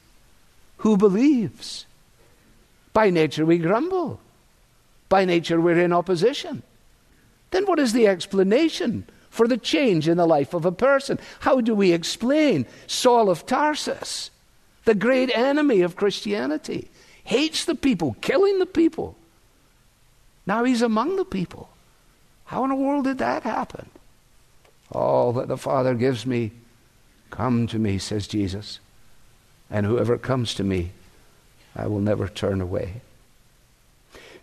Who 0.79 0.97
believes? 0.97 1.85
By 2.91 3.09
nature 3.09 3.45
we 3.45 3.57
grumble. 3.57 4.19
By 5.07 5.23
nature 5.23 5.61
we're 5.61 5.79
in 5.79 5.93
opposition. 5.93 6.63
Then 7.51 7.65
what 7.65 7.79
is 7.79 7.93
the 7.93 8.07
explanation 8.07 9.05
for 9.29 9.47
the 9.47 9.57
change 9.57 10.07
in 10.07 10.17
the 10.17 10.25
life 10.25 10.53
of 10.53 10.65
a 10.65 10.71
person? 10.71 11.19
How 11.41 11.61
do 11.61 11.75
we 11.75 11.91
explain 11.91 12.65
Saul 12.87 13.29
of 13.29 13.45
Tarsus, 13.45 14.31
the 14.85 14.95
great 14.95 15.35
enemy 15.35 15.81
of 15.81 15.95
Christianity, 15.95 16.89
hates 17.23 17.65
the 17.65 17.75
people, 17.75 18.15
killing 18.21 18.59
the 18.59 18.65
people? 18.65 19.15
Now 20.45 20.63
he's 20.63 20.81
among 20.81 21.15
the 21.15 21.25
people. 21.25 21.69
How 22.45 22.63
in 22.63 22.69
the 22.71 22.75
world 22.75 23.03
did 23.03 23.19
that 23.19 23.43
happen? 23.43 23.89
All 24.91 25.33
that 25.33 25.47
the 25.47 25.57
Father 25.57 25.93
gives 25.93 26.25
me, 26.25 26.51
come 27.29 27.67
to 27.67 27.77
me, 27.77 27.99
says 27.99 28.27
Jesus. 28.27 28.79
And 29.69 29.85
whoever 29.85 30.17
comes 30.17 30.55
to 30.55 30.63
me, 30.63 30.91
I 31.75 31.85
will 31.85 31.99
never 31.99 32.27
turn 32.27 32.61
away. 32.61 33.01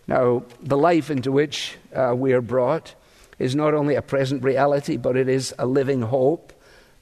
Now, 0.08 0.44
the 0.62 0.76
life 0.76 1.10
into 1.10 1.32
which 1.32 1.76
uh, 1.94 2.14
we 2.16 2.32
are 2.32 2.40
brought 2.40 2.94
is 3.38 3.54
not 3.54 3.74
only 3.74 3.94
a 3.94 4.02
present 4.02 4.42
reality, 4.42 4.96
but 4.96 5.16
it 5.16 5.28
is 5.28 5.54
a 5.58 5.66
living 5.66 6.02
hope. 6.02 6.52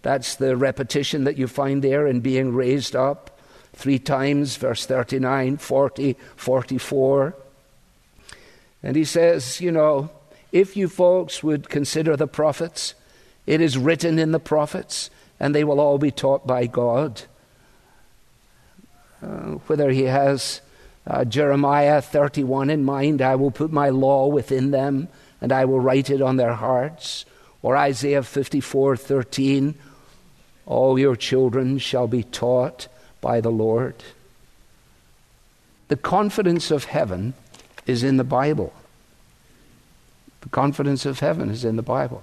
That's 0.02 0.36
the 0.36 0.56
repetition 0.56 1.24
that 1.24 1.36
you 1.36 1.46
find 1.46 1.82
there 1.82 2.06
in 2.06 2.20
being 2.20 2.54
raised 2.54 2.96
up 2.96 3.38
three 3.74 3.98
times, 3.98 4.56
verse 4.56 4.86
39, 4.86 5.58
40, 5.58 6.16
44. 6.36 7.34
And 8.82 8.96
he 8.96 9.04
says, 9.04 9.60
you 9.60 9.70
know, 9.70 10.10
if 10.52 10.76
you 10.76 10.88
folks 10.88 11.42
would 11.42 11.68
consider 11.68 12.16
the 12.16 12.26
prophets, 12.26 12.94
it 13.46 13.60
is 13.60 13.76
written 13.76 14.18
in 14.18 14.32
the 14.32 14.40
prophets, 14.40 15.10
and 15.40 15.54
they 15.54 15.64
will 15.64 15.80
all 15.80 15.98
be 15.98 16.10
taught 16.10 16.46
by 16.46 16.66
God. 16.66 17.22
Uh, 19.22 19.58
whether 19.66 19.90
he 19.90 20.04
has 20.04 20.60
uh, 21.06 21.24
Jeremiah 21.24 22.00
31 22.00 22.70
in 22.70 22.84
mind, 22.84 23.20
I 23.20 23.34
will 23.36 23.50
put 23.50 23.72
my 23.72 23.90
law 23.90 24.26
within 24.26 24.70
them, 24.70 25.08
and 25.40 25.52
I 25.52 25.64
will 25.66 25.80
write 25.80 26.08
it 26.10 26.22
on 26.22 26.36
their 26.36 26.54
hearts, 26.54 27.24
or 27.62 27.76
Isaiah 27.76 28.22
54 28.22 28.96
13, 28.96 29.74
all 30.66 30.98
your 30.98 31.16
children 31.16 31.78
shall 31.78 32.06
be 32.06 32.22
taught 32.22 32.88
by 33.20 33.40
the 33.40 33.50
Lord. 33.50 34.02
The 35.88 35.96
confidence 35.96 36.70
of 36.70 36.84
heaven 36.84 37.34
is 37.86 38.02
in 38.02 38.16
the 38.16 38.24
Bible. 38.24 38.72
The 40.40 40.48
confidence 40.48 41.04
of 41.04 41.20
heaven 41.20 41.50
is 41.50 41.64
in 41.64 41.76
the 41.76 41.82
Bible. 41.82 42.22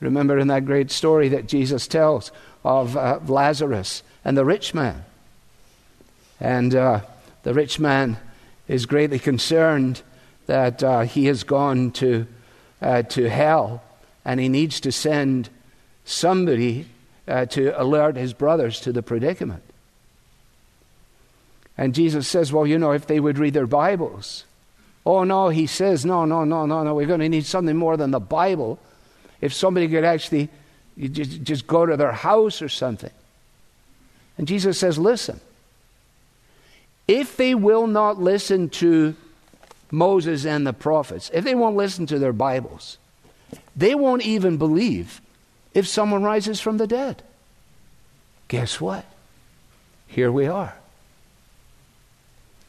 Remember 0.00 0.38
in 0.38 0.48
that 0.48 0.66
great 0.66 0.90
story 0.90 1.28
that 1.28 1.46
Jesus 1.46 1.86
tells 1.86 2.30
of 2.64 2.96
uh, 2.96 3.20
Lazarus 3.26 4.02
and 4.24 4.36
the 4.36 4.44
rich 4.44 4.74
man. 4.74 5.04
And 6.38 6.74
uh, 6.74 7.00
the 7.46 7.54
rich 7.54 7.78
man 7.78 8.16
is 8.66 8.86
greatly 8.86 9.20
concerned 9.20 10.02
that 10.46 10.82
uh, 10.82 11.02
he 11.02 11.26
has 11.26 11.44
gone 11.44 11.92
to, 11.92 12.26
uh, 12.82 13.02
to 13.02 13.30
hell 13.30 13.84
and 14.24 14.40
he 14.40 14.48
needs 14.48 14.80
to 14.80 14.90
send 14.90 15.48
somebody 16.04 16.86
uh, 17.28 17.46
to 17.46 17.70
alert 17.80 18.16
his 18.16 18.32
brothers 18.32 18.80
to 18.80 18.90
the 18.90 19.00
predicament. 19.00 19.62
And 21.78 21.94
Jesus 21.94 22.26
says, 22.26 22.52
Well, 22.52 22.66
you 22.66 22.78
know, 22.78 22.90
if 22.90 23.06
they 23.06 23.20
would 23.20 23.38
read 23.38 23.54
their 23.54 23.68
Bibles. 23.68 24.42
Oh, 25.04 25.22
no, 25.22 25.48
he 25.48 25.68
says, 25.68 26.04
No, 26.04 26.24
no, 26.24 26.42
no, 26.42 26.66
no, 26.66 26.82
no, 26.82 26.96
we're 26.96 27.06
going 27.06 27.20
to 27.20 27.28
need 27.28 27.46
something 27.46 27.76
more 27.76 27.96
than 27.96 28.10
the 28.10 28.18
Bible. 28.18 28.80
If 29.40 29.54
somebody 29.54 29.86
could 29.86 30.02
actually 30.02 30.48
just, 30.98 31.44
just 31.44 31.68
go 31.68 31.86
to 31.86 31.96
their 31.96 32.10
house 32.10 32.60
or 32.60 32.68
something. 32.68 33.12
And 34.36 34.48
Jesus 34.48 34.80
says, 34.80 34.98
Listen, 34.98 35.40
if 37.08 37.36
they 37.36 37.54
will 37.54 37.86
not 37.86 38.20
listen 38.20 38.68
to 38.70 39.14
Moses 39.90 40.44
and 40.44 40.66
the 40.66 40.72
prophets, 40.72 41.30
if 41.32 41.44
they 41.44 41.54
won't 41.54 41.76
listen 41.76 42.06
to 42.06 42.18
their 42.18 42.32
Bibles, 42.32 42.98
they 43.74 43.94
won't 43.94 44.22
even 44.22 44.56
believe 44.56 45.20
if 45.74 45.86
someone 45.86 46.22
rises 46.22 46.60
from 46.60 46.78
the 46.78 46.86
dead. 46.86 47.22
Guess 48.48 48.80
what? 48.80 49.04
Here 50.06 50.32
we 50.32 50.46
are. 50.46 50.74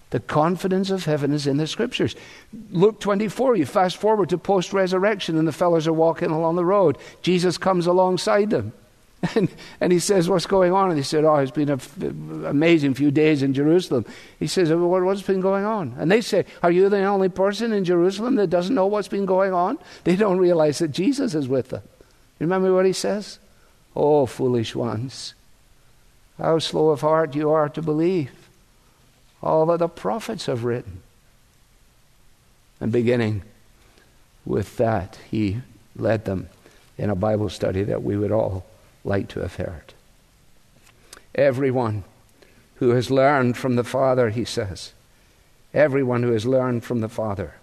The 0.10 0.20
confidence 0.22 0.90
of 0.90 1.06
heaven 1.06 1.34
is 1.34 1.48
in 1.48 1.58
the 1.58 1.68
scriptures. 1.68 2.16
Luke 2.72 3.00
24, 3.00 3.58
you 3.58 3.66
fast 3.66 3.98
forward 3.98 4.30
to 4.30 4.38
post 4.38 4.72
resurrection, 4.72 5.38
and 5.38 5.48
the 5.48 5.52
fellows 5.52 5.88
are 5.88 5.94
walking 5.94 6.32
along 6.32 6.56
the 6.56 6.64
road. 6.64 6.98
Jesus 7.22 7.58
comes 7.58 7.88
alongside 7.88 8.50
them. 8.50 8.72
And, 9.36 9.50
and 9.82 9.92
he 9.92 9.98
says, 9.98 10.30
What's 10.30 10.46
going 10.46 10.72
on? 10.74 10.90
And 10.90 10.98
he 10.98 11.04
said, 11.04 11.26
Oh, 11.26 11.36
it's 11.38 11.52
been 11.52 11.70
an 11.70 12.46
amazing 12.46 12.94
few 12.94 13.10
days 13.10 13.42
in 13.42 13.54
Jerusalem. 13.54 14.06
He 14.40 14.46
says, 14.46 14.72
what, 14.72 15.04
What's 15.04 15.24
been 15.24 15.42
going 15.42 15.66
on? 15.66 15.96
And 15.98 16.12
they 16.12 16.22
say, 16.22 16.46
Are 16.62 16.70
you 16.70 16.88
the 16.88 17.04
only 17.04 17.30
person 17.30 17.74
in 17.74 17.84
Jerusalem 17.84 18.36
that 18.36 18.52
doesn't 18.52 18.76
know 18.76 18.86
what's 18.86 19.08
been 19.08 19.26
going 19.26 19.54
on? 19.54 19.80
They 20.04 20.16
don't 20.16 20.38
realize 20.38 20.78
that 20.80 20.90
Jesus 20.90 21.34
is 21.34 21.48
with 21.48 21.70
them. 21.70 21.82
Remember 22.40 22.74
what 22.74 22.86
he 22.86 22.94
says? 22.94 23.40
Oh, 23.96 24.28
foolish 24.28 24.76
ones, 24.76 25.34
how 26.38 26.60
slow 26.60 26.90
of 26.90 27.02
heart 27.02 27.36
you 27.36 27.50
are 27.50 27.70
to 27.70 27.82
believe 27.82 28.32
all 29.42 29.66
that 29.68 29.80
the 29.80 29.88
prophets 29.88 30.48
have 30.48 30.64
written. 30.64 31.02
And 32.80 32.92
beginning 32.92 33.44
with 34.46 34.78
that, 34.78 35.18
he 35.30 35.62
led 35.96 36.26
them 36.26 36.50
in 36.98 37.10
a 37.10 37.16
Bible 37.16 37.50
study 37.50 37.84
that 37.84 38.04
we 38.04 38.18
would 38.18 38.32
all 38.32 38.66
like 39.08 39.28
to 39.30 39.40
have 39.40 39.56
heard. 39.56 39.94
Everyone 41.34 42.04
who 42.76 42.90
has 42.90 43.10
learned 43.10 43.58
from 43.58 43.76
the 43.76 43.84
Father, 43.84 44.30
he 44.30 44.46
says, 44.46 44.94
everyone 45.74 46.24
who 46.24 46.32
has 46.32 46.46
learned 46.46 46.84
from 46.84 47.02
the 47.02 47.10
Father 47.10 47.56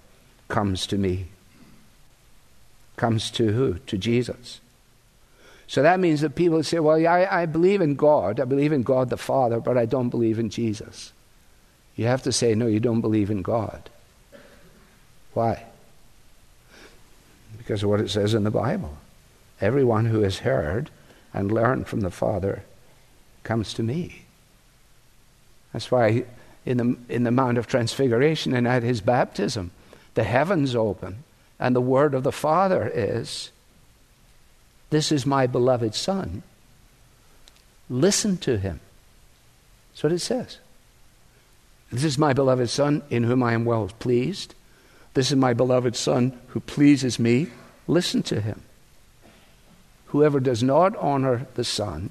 comes 0.48 0.87
to 0.87 0.98
me. 0.98 1.26
Comes 2.96 3.30
to 3.33 3.52
who? 3.52 3.74
To 3.87 3.98
Jesus. 3.98 4.61
So 5.66 5.83
that 5.83 6.00
means 6.00 6.20
that 6.20 6.35
people 6.35 6.62
say, 6.62 6.78
well, 6.78 6.98
yeah, 6.98 7.12
I, 7.12 7.42
I 7.42 7.46
believe 7.46 7.80
in 7.80 7.94
God. 7.94 8.38
I 8.38 8.44
believe 8.44 8.72
in 8.72 8.83
God 8.83 9.11
the 9.11 9.16
Father, 9.16 9.61
but 9.61 9.78
I 9.78 9.87
don't 9.87 10.11
believe 10.11 10.38
in 10.38 10.50
Jesus. 10.50 11.12
You 11.96 12.07
have 12.07 12.22
to 12.24 12.33
say, 12.33 12.54
no, 12.54 12.66
you 12.66 12.80
don't 12.80 13.00
believe 13.00 13.30
in 13.30 13.42
God. 13.42 13.88
Why? 15.33 15.64
Because 17.57 17.83
of 17.83 17.88
what 17.88 18.00
it 18.00 18.11
says 18.11 18.35
in 18.35 18.44
the 18.44 18.50
Bible. 18.50 18.98
Everyone 19.61 20.07
who 20.07 20.20
has 20.20 20.38
heard 20.38 20.90
and 21.35 21.53
learn 21.53 21.85
from 21.85 22.01
the 22.01 22.11
Father 22.11 22.62
comes 23.42 23.75
to 23.75 23.83
me. 23.83 24.23
That's 25.73 25.90
why 25.90 26.25
in 26.64 26.77
the, 26.79 26.97
in 27.09 27.25
the 27.25 27.31
Mount 27.31 27.59
of 27.59 27.66
Transfiguration 27.66 28.55
and 28.55 28.66
at 28.66 28.83
his 28.83 29.01
baptism, 29.01 29.73
the 30.14 30.25
heavens 30.25 30.75
open, 30.77 31.25
and 31.59 31.75
the 31.75 31.81
word 31.81 32.14
of 32.14 32.23
the 32.23 32.33
Father 32.33 32.90
is, 32.94 33.51
This 34.90 35.11
is 35.11 35.27
my 35.27 35.47
beloved 35.47 35.94
Son. 35.94 36.42
Listen 37.90 38.37
to 38.38 38.57
him. 38.57 38.81
That's 39.92 40.05
what 40.05 40.12
it 40.12 40.20
says. 40.20 40.59
This 41.90 42.05
is 42.05 42.16
my 42.18 42.33
beloved 42.33 42.70
Son, 42.70 43.03
in 43.11 43.25
whom 43.25 43.42
I 43.42 43.53
am 43.53 43.64
well 43.64 43.90
pleased. 43.99 44.55
This 45.14 45.31
is 45.31 45.37
my 45.37 45.53
beloved 45.53 45.97
Son, 45.97 46.38
who 46.49 46.61
pleases 46.61 47.18
me. 47.18 47.49
Listen 47.87 48.23
to 48.25 48.40
him. 48.40 48.62
Whoever 50.14 50.38
does 50.38 50.62
not 50.62 50.96
honor 50.98 51.48
the 51.55 51.64
Son 51.64 52.11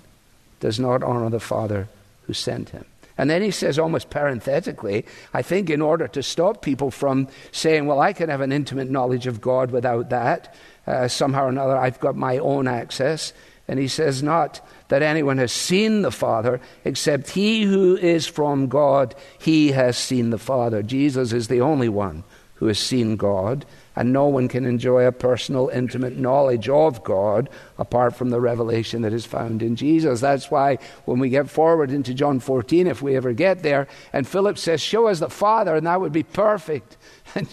does 0.59 0.77
not 0.77 1.03
honor 1.03 1.29
the 1.29 1.39
Father 1.39 1.87
who 2.23 2.33
sent 2.33 2.71
him. 2.71 2.83
And 3.17 3.29
then 3.29 3.41
he 3.41 3.49
says, 3.49 3.79
almost 3.79 4.09
parenthetically, 4.09 5.05
I 5.33 5.41
think 5.41 5.69
in 5.69 5.81
order 5.81 6.09
to 6.09 6.21
stop 6.21 6.61
people 6.61 6.91
from 6.91 7.29
saying, 7.53 7.85
well, 7.85 8.01
I 8.01 8.11
can 8.11 8.27
have 8.27 8.41
an 8.41 8.51
intimate 8.51 8.89
knowledge 8.89 9.25
of 9.25 9.39
God 9.39 9.71
without 9.71 10.09
that, 10.09 10.53
uh, 10.85 11.07
somehow 11.07 11.45
or 11.45 11.47
another, 11.47 11.77
I've 11.77 12.01
got 12.01 12.17
my 12.17 12.39
own 12.39 12.67
access. 12.67 13.31
And 13.69 13.79
he 13.79 13.87
says, 13.87 14.21
Not 14.21 14.59
that 14.89 15.01
anyone 15.01 15.37
has 15.37 15.53
seen 15.53 16.01
the 16.01 16.11
Father, 16.11 16.59
except 16.83 17.29
he 17.29 17.63
who 17.63 17.95
is 17.95 18.27
from 18.27 18.67
God, 18.67 19.15
he 19.39 19.71
has 19.71 19.97
seen 19.97 20.29
the 20.29 20.37
Father. 20.37 20.83
Jesus 20.83 21.31
is 21.31 21.47
the 21.47 21.61
only 21.61 21.87
one 21.87 22.25
who 22.55 22.67
has 22.67 22.79
seen 22.79 23.15
God, 23.15 23.65
and 23.95 24.11
no 24.11 24.27
one 24.27 24.47
can 24.47 24.65
enjoy 24.65 25.05
a 25.05 25.11
personal, 25.11 25.69
intimate 25.69 26.17
knowledge 26.17 26.67
of 26.67 27.03
God 27.03 27.49
apart 27.77 28.15
from 28.15 28.29
the 28.29 28.41
revelation 28.41 29.03
that 29.03 29.13
is 29.13 29.25
found 29.25 29.61
in 29.61 29.75
Jesus. 29.75 30.21
That's 30.21 30.49
why 30.49 30.79
when 31.05 31.19
we 31.19 31.29
get 31.29 31.49
forward 31.49 31.91
into 31.91 32.13
John 32.13 32.39
14, 32.39 32.87
if 32.87 33.01
we 33.01 33.15
ever 33.15 33.33
get 33.33 33.61
there, 33.61 33.87
and 34.11 34.27
Philip 34.27 34.57
says, 34.57 34.81
Show 34.81 35.07
us 35.07 35.19
the 35.19 35.29
Father, 35.29 35.75
and 35.75 35.85
that 35.85 36.01
would 36.01 36.13
be 36.13 36.23
perfect. 36.23 36.97
And 37.35 37.47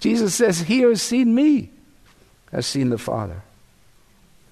Jesus 0.00 0.34
says, 0.34 0.62
He 0.62 0.80
who 0.80 0.88
has 0.88 1.02
seen 1.02 1.34
me 1.34 1.70
has 2.50 2.66
seen 2.66 2.90
the 2.90 2.98
Father. 2.98 3.42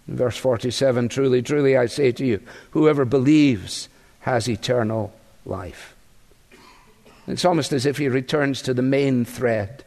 In 0.07 0.16
verse 0.16 0.37
47 0.37 1.09
Truly, 1.09 1.42
truly, 1.42 1.77
I 1.77 1.87
say 1.87 2.12
to 2.12 2.24
you, 2.24 2.40
whoever 2.70 3.05
believes 3.05 3.88
has 4.20 4.48
eternal 4.48 5.12
life. 5.44 5.96
It's 7.27 7.44
almost 7.44 7.72
as 7.72 7.85
if 7.85 7.98
he 7.98 8.09
returns 8.09 8.62
to 8.62 8.74
the 8.74 8.83
main 8.83 9.24
thread. 9.24 9.85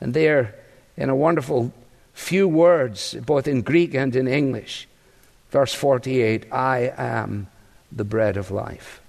And 0.00 0.12
there, 0.12 0.55
in 0.96 1.08
a 1.08 1.16
wonderful 1.16 1.72
few 2.12 2.48
words, 2.48 3.14
both 3.14 3.46
in 3.46 3.62
Greek 3.62 3.94
and 3.94 4.14
in 4.16 4.26
English, 4.26 4.88
verse 5.50 5.74
48 5.74 6.52
I 6.52 6.92
am 6.96 7.48
the 7.92 8.04
bread 8.04 8.36
of 8.36 8.50
life. 8.50 9.00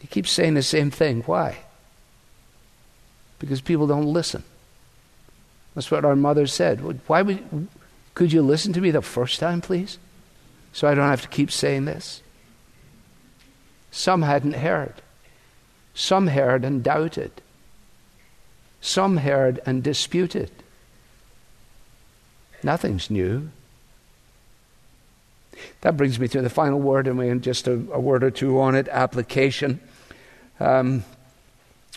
He 0.00 0.06
keeps 0.06 0.30
saying 0.30 0.54
the 0.54 0.62
same 0.62 0.90
thing. 0.90 1.22
Why? 1.26 1.58
Because 3.38 3.60
people 3.60 3.86
don't 3.86 4.12
listen. 4.12 4.42
That's 5.74 5.90
what 5.90 6.04
our 6.04 6.16
mother 6.16 6.46
said. 6.46 6.80
Why 7.06 7.22
would, 7.22 7.68
could 8.14 8.32
you 8.32 8.42
listen 8.42 8.72
to 8.72 8.80
me 8.80 8.90
the 8.90 9.02
first 9.02 9.38
time, 9.38 9.60
please? 9.60 9.98
So 10.72 10.88
I 10.88 10.94
don't 10.94 11.08
have 11.08 11.22
to 11.22 11.28
keep 11.28 11.50
saying 11.50 11.84
this. 11.84 12.22
Some 13.90 14.22
hadn't 14.22 14.54
heard. 14.54 14.94
Some 15.94 16.28
heard 16.28 16.64
and 16.64 16.82
doubted. 16.82 17.30
Some 18.80 19.18
heard 19.18 19.60
and 19.66 19.82
disputed. 19.82 20.50
Nothing's 22.62 23.10
new. 23.10 23.50
That 25.82 25.96
brings 25.96 26.18
me 26.18 26.28
to 26.28 26.42
the 26.42 26.50
final 26.50 26.80
word, 26.80 27.06
and 27.06 27.18
we 27.18 27.32
just 27.38 27.68
a, 27.68 27.72
a 27.72 28.00
word 28.00 28.24
or 28.24 28.30
two 28.30 28.60
on 28.60 28.74
it 28.74 28.88
application. 28.88 29.80
Um, 30.58 31.04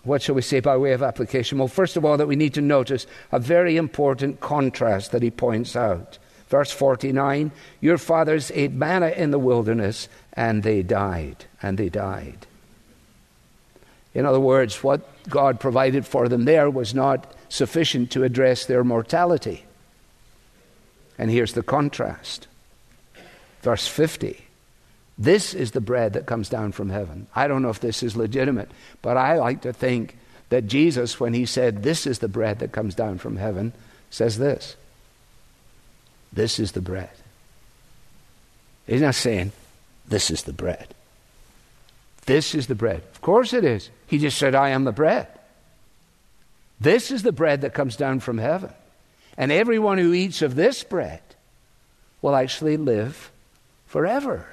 what 0.04 0.22
shall 0.22 0.36
we 0.36 0.42
say 0.42 0.60
by 0.60 0.76
way 0.76 0.92
of 0.92 1.02
application? 1.02 1.58
Well, 1.58 1.70
first 1.70 1.96
of 1.96 2.04
all, 2.04 2.18
that 2.18 2.28
we 2.28 2.36
need 2.36 2.54
to 2.56 2.62
notice 2.62 3.08
a 3.32 3.40
very 3.40 3.78
important 3.78 4.42
contrast 4.42 5.12
that 5.12 5.24
he 5.24 5.32
points 5.32 5.76
out. 5.76 6.18
Verse 6.50 6.72
49 6.72 7.52
Your 7.80 7.98
fathers 7.98 8.52
ate 8.54 8.74
manna 8.74 9.10
in 9.10 9.32
the 9.32 9.40
wilderness, 9.40 10.10
and 10.34 10.64
they 10.64 10.84
died. 10.84 11.46
And 11.62 11.78
they 11.78 11.90
died. 11.90 12.46
In 14.14 14.26
other 14.26 14.40
words, 14.40 14.84
what 14.84 15.10
God 15.30 15.60
provided 15.60 16.06
for 16.06 16.28
them 16.28 16.46
there 16.46 16.70
was 16.70 16.94
not 16.94 17.34
sufficient 17.50 18.12
to 18.12 18.24
address 18.24 18.66
their 18.66 18.84
mortality. 18.84 19.66
And 21.18 21.30
here's 21.30 21.54
the 21.54 21.64
contrast. 21.64 22.48
Verse 23.62 23.88
50 23.88 24.44
this 25.18 25.54
is 25.54 25.72
the 25.72 25.82
bread 25.82 26.14
that 26.14 26.26
comes 26.26 26.50
down 26.50 26.72
from 26.72 26.90
heaven. 26.90 27.28
I 27.36 27.48
don't 27.48 27.62
know 27.62 27.70
if 27.70 27.80
this 27.80 28.02
is 28.02 28.16
legitimate, 28.16 28.72
but 29.02 29.18
I 29.18 29.38
like 29.38 29.62
to 29.62 29.74
think 29.74 30.18
that 30.50 30.68
Jesus, 30.68 31.20
when 31.20 31.34
he 31.34 31.46
said, 31.46 31.84
This 31.84 32.08
is 32.08 32.20
the 32.20 32.28
bread 32.28 32.60
that 32.60 32.72
comes 32.72 32.96
down 32.96 33.20
from 33.20 33.38
heaven, 33.38 33.74
says 34.10 34.38
this 34.38 34.76
This 36.32 36.60
is 36.60 36.72
the 36.72 36.82
bread. 36.82 37.12
He's 38.88 39.02
not 39.02 39.16
saying, 39.16 39.52
This 40.08 40.32
is 40.32 40.44
the 40.44 40.54
bread. 40.54 40.94
This 42.26 42.56
is 42.56 42.68
the 42.68 42.76
bread. 42.76 43.04
Of 43.12 43.22
course 43.22 43.54
it 43.54 43.64
is. 43.64 43.90
He 44.08 44.18
just 44.18 44.38
said, 44.38 44.56
I 44.56 44.70
am 44.70 44.84
the 44.84 44.92
bread. 44.92 45.28
This 46.80 47.12
is 47.12 47.24
the 47.24 47.32
bread 47.32 47.62
that 47.62 47.74
comes 47.74 47.96
down 47.96 48.20
from 48.20 48.38
heaven. 48.38 48.72
And 49.38 49.52
everyone 49.52 49.98
who 49.98 50.14
eats 50.14 50.42
of 50.42 50.56
this 50.56 50.84
bread 50.84 51.22
will 52.22 52.36
actually 52.36 52.78
live 52.78 53.32
forever. 53.88 54.48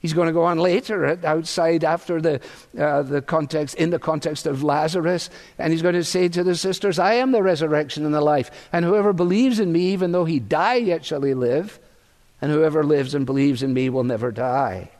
He's 0.00 0.12
going 0.12 0.28
to 0.28 0.32
go 0.32 0.44
on 0.44 0.58
later 0.58 1.18
outside 1.24 1.82
after 1.82 2.20
the, 2.20 2.40
uh, 2.78 3.02
the 3.02 3.22
context, 3.22 3.74
in 3.74 3.90
the 3.90 3.98
context 3.98 4.46
of 4.46 4.62
Lazarus, 4.62 5.30
and 5.58 5.72
he's 5.72 5.82
going 5.82 5.94
to 5.94 6.04
say 6.04 6.28
to 6.28 6.44
the 6.44 6.54
sisters, 6.54 6.98
I 6.98 7.14
am 7.14 7.32
the 7.32 7.42
resurrection 7.42 8.04
and 8.04 8.14
the 8.14 8.20
life, 8.20 8.68
and 8.72 8.84
whoever 8.84 9.12
believes 9.12 9.58
in 9.58 9.72
me, 9.72 9.92
even 9.92 10.12
though 10.12 10.24
he 10.24 10.38
die, 10.38 10.76
yet 10.76 11.04
shall 11.04 11.22
he 11.22 11.34
live, 11.34 11.80
and 12.40 12.52
whoever 12.52 12.84
lives 12.84 13.14
and 13.14 13.26
believes 13.26 13.62
in 13.62 13.74
me 13.74 13.88
will 13.88 14.04
never 14.04 14.30
die. 14.30 14.90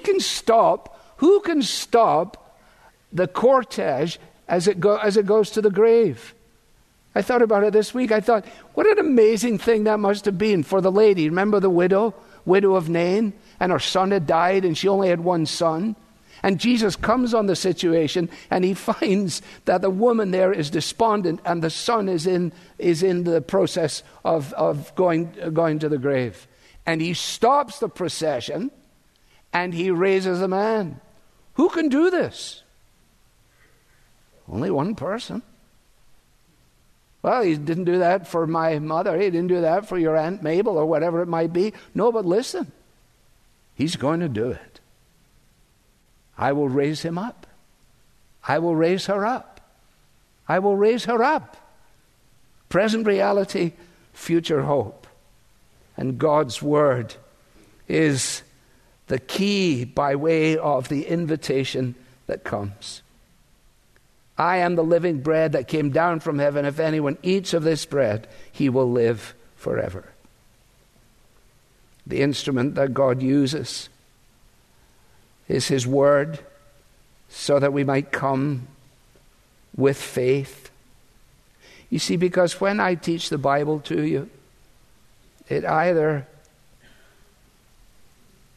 Can 0.00 0.20
stop? 0.20 1.14
Who 1.18 1.40
can 1.40 1.62
stop 1.62 2.58
the 3.12 3.28
cortege 3.28 4.18
as 4.48 4.66
it, 4.66 4.80
go, 4.80 4.96
as 4.96 5.16
it 5.16 5.26
goes 5.26 5.50
to 5.50 5.62
the 5.62 5.70
grave? 5.70 6.34
I 7.14 7.22
thought 7.22 7.42
about 7.42 7.64
it 7.64 7.72
this 7.72 7.92
week. 7.92 8.12
I 8.12 8.20
thought, 8.20 8.44
what 8.74 8.86
an 8.86 8.98
amazing 8.98 9.58
thing 9.58 9.84
that 9.84 9.98
must 9.98 10.24
have 10.24 10.38
been 10.38 10.62
for 10.62 10.80
the 10.80 10.92
lady. 10.92 11.28
Remember 11.28 11.60
the 11.60 11.70
widow? 11.70 12.14
widow 12.44 12.74
of 12.74 12.88
Nain, 12.88 13.32
and 13.58 13.72
her 13.72 13.78
son 13.78 14.10
had 14.10 14.26
died, 14.26 14.64
and 14.64 14.76
she 14.76 14.88
only 14.88 15.08
had 15.08 15.20
one 15.20 15.46
son. 15.46 15.96
And 16.42 16.58
Jesus 16.58 16.96
comes 16.96 17.34
on 17.34 17.46
the 17.46 17.56
situation 17.56 18.30
and 18.50 18.64
he 18.64 18.72
finds 18.92 19.42
that 19.66 19.82
the 19.82 19.90
woman 19.90 20.30
there 20.30 20.52
is 20.52 20.70
despondent 20.70 21.40
and 21.44 21.62
the 21.62 21.68
son 21.68 22.08
is 22.08 22.26
in, 22.26 22.52
is 22.78 23.02
in 23.02 23.24
the 23.24 23.42
process 23.42 24.02
of, 24.24 24.52
of 24.54 24.94
going, 24.94 25.34
going 25.52 25.78
to 25.80 25.88
the 25.90 25.98
grave. 25.98 26.46
And 26.86 27.02
he 27.02 27.12
stops 27.12 27.78
the 27.78 27.90
procession 27.90 28.70
and 29.52 29.74
he 29.74 29.90
raises 29.90 30.40
a 30.40 30.48
man. 30.48 31.00
Who 31.54 31.68
can 31.68 31.88
do 31.88 32.10
this? 32.10 32.62
Only 34.48 34.70
one 34.70 34.94
person. 34.94 35.42
Well, 37.22 37.42
he 37.42 37.56
didn't 37.56 37.84
do 37.84 37.98
that 37.98 38.26
for 38.26 38.46
my 38.46 38.78
mother. 38.78 39.18
He 39.18 39.30
didn't 39.30 39.48
do 39.48 39.60
that 39.60 39.86
for 39.86 39.98
your 39.98 40.16
Aunt 40.16 40.42
Mabel 40.42 40.78
or 40.78 40.86
whatever 40.86 41.20
it 41.20 41.28
might 41.28 41.52
be. 41.52 41.74
No, 41.94 42.10
but 42.10 42.24
listen, 42.24 42.72
he's 43.74 43.96
going 43.96 44.20
to 44.20 44.28
do 44.28 44.50
it. 44.50 44.80
I 46.38 46.52
will 46.52 46.68
raise 46.68 47.02
him 47.02 47.18
up. 47.18 47.46
I 48.48 48.58
will 48.58 48.74
raise 48.74 49.06
her 49.06 49.26
up. 49.26 49.60
I 50.48 50.58
will 50.58 50.76
raise 50.76 51.04
her 51.04 51.22
up. 51.22 51.56
Present 52.70 53.06
reality, 53.06 53.72
future 54.14 54.62
hope. 54.62 55.06
And 55.96 56.18
God's 56.18 56.62
word 56.62 57.14
is 57.86 58.42
the 59.10 59.18
key 59.18 59.84
by 59.84 60.14
way 60.14 60.56
of 60.56 60.88
the 60.88 61.04
invitation 61.04 61.96
that 62.28 62.44
comes. 62.44 63.02
I 64.38 64.58
am 64.58 64.76
the 64.76 64.84
living 64.84 65.18
bread 65.18 65.50
that 65.52 65.66
came 65.66 65.90
down 65.90 66.20
from 66.20 66.38
heaven. 66.38 66.64
If 66.64 66.78
anyone 66.78 67.18
eats 67.24 67.52
of 67.52 67.64
this 67.64 67.84
bread, 67.84 68.28
he 68.52 68.68
will 68.68 68.88
live 68.88 69.34
forever. 69.56 70.04
The 72.06 72.22
instrument 72.22 72.76
that 72.76 72.94
God 72.94 73.20
uses 73.20 73.88
is 75.48 75.66
His 75.66 75.88
Word 75.88 76.38
so 77.28 77.58
that 77.58 77.72
we 77.72 77.82
might 77.82 78.12
come 78.12 78.68
with 79.76 80.00
faith. 80.00 80.70
You 81.90 81.98
see, 81.98 82.16
because 82.16 82.60
when 82.60 82.78
I 82.78 82.94
teach 82.94 83.28
the 83.28 83.38
Bible 83.38 83.80
to 83.80 84.04
you, 84.04 84.30
it 85.48 85.64
either 85.64 86.28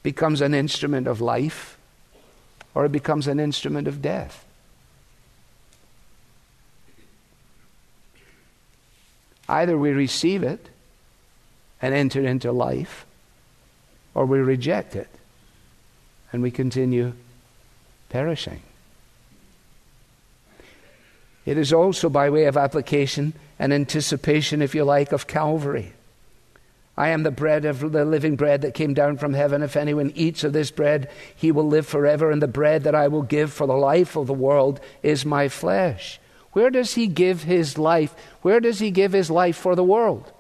becomes 0.03 0.41
an 0.41 0.53
instrument 0.53 1.07
of 1.07 1.21
life 1.21 1.77
or 2.75 2.85
it 2.85 2.91
becomes 2.91 3.27
an 3.27 3.39
instrument 3.39 3.87
of 3.87 4.01
death. 4.01 4.45
Either 9.47 9.77
we 9.77 9.91
receive 9.91 10.43
it 10.43 10.69
and 11.81 11.93
enter 11.93 12.25
into 12.25 12.51
life, 12.51 13.05
or 14.15 14.25
we 14.25 14.39
reject 14.39 14.95
it 14.95 15.09
and 16.31 16.41
we 16.41 16.49
continue 16.49 17.13
perishing. 18.09 18.61
It 21.45 21.57
is 21.57 21.73
also, 21.73 22.09
by 22.09 22.29
way 22.29 22.45
of 22.45 22.55
application, 22.55 23.33
an 23.59 23.73
anticipation, 23.73 24.61
if 24.61 24.73
you 24.73 24.85
like, 24.85 25.11
of 25.11 25.27
Calvary. 25.27 25.91
I 26.95 27.10
am 27.10 27.23
the 27.23 27.32
bread 27.32 27.65
of 27.65 27.91
the 27.91 28.06
living 28.06 28.36
bread 28.36 28.62
that 28.62 28.75
came 28.75 28.93
down 28.93 29.17
from 29.17 29.34
heaven. 29.34 29.63
If 29.63 29.75
anyone 29.75 30.12
eats 30.15 30.43
of 30.43 30.53
this 30.53 30.69
bread, 30.69 31.10
he 31.36 31.51
will 31.51 31.67
live 31.67 31.88
forever, 31.88 32.29
and 32.29 32.41
the 32.41 32.47
bread 32.47 32.84
that 32.84 32.93
I 32.93 33.08
will 33.08 33.23
give 33.23 33.52
for 33.52 33.65
the 33.65 33.73
life 33.73 34.15
of 34.15 34.27
the 34.27 34.33
world 34.33 34.79
is 35.02 35.25
my 35.25 35.50
flesh. 35.50 36.19
Where 36.52 36.69
does 36.69 36.94
he 36.94 37.08
give 37.08 37.44
his 37.44 37.79
life? 37.79 38.13
Where 38.44 38.60
does 38.60 38.77
he 38.77 38.91
give 38.91 39.12
his 39.12 39.31
life 39.31 39.58
for 39.58 39.75
the 39.75 39.83
world? 39.83 40.31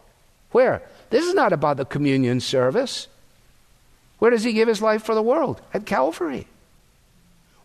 Where? 0.51 0.83
This 1.09 1.25
is 1.25 1.33
not 1.33 1.53
about 1.53 1.77
the 1.77 1.85
communion 1.85 2.39
service. 2.39 3.07
Where 4.19 4.29
does 4.29 4.43
he 4.43 4.53
give 4.53 4.67
his 4.67 4.81
life 4.81 5.03
for 5.03 5.15
the 5.15 5.23
world? 5.23 5.59
At 5.73 5.87
Calvary. 5.87 6.47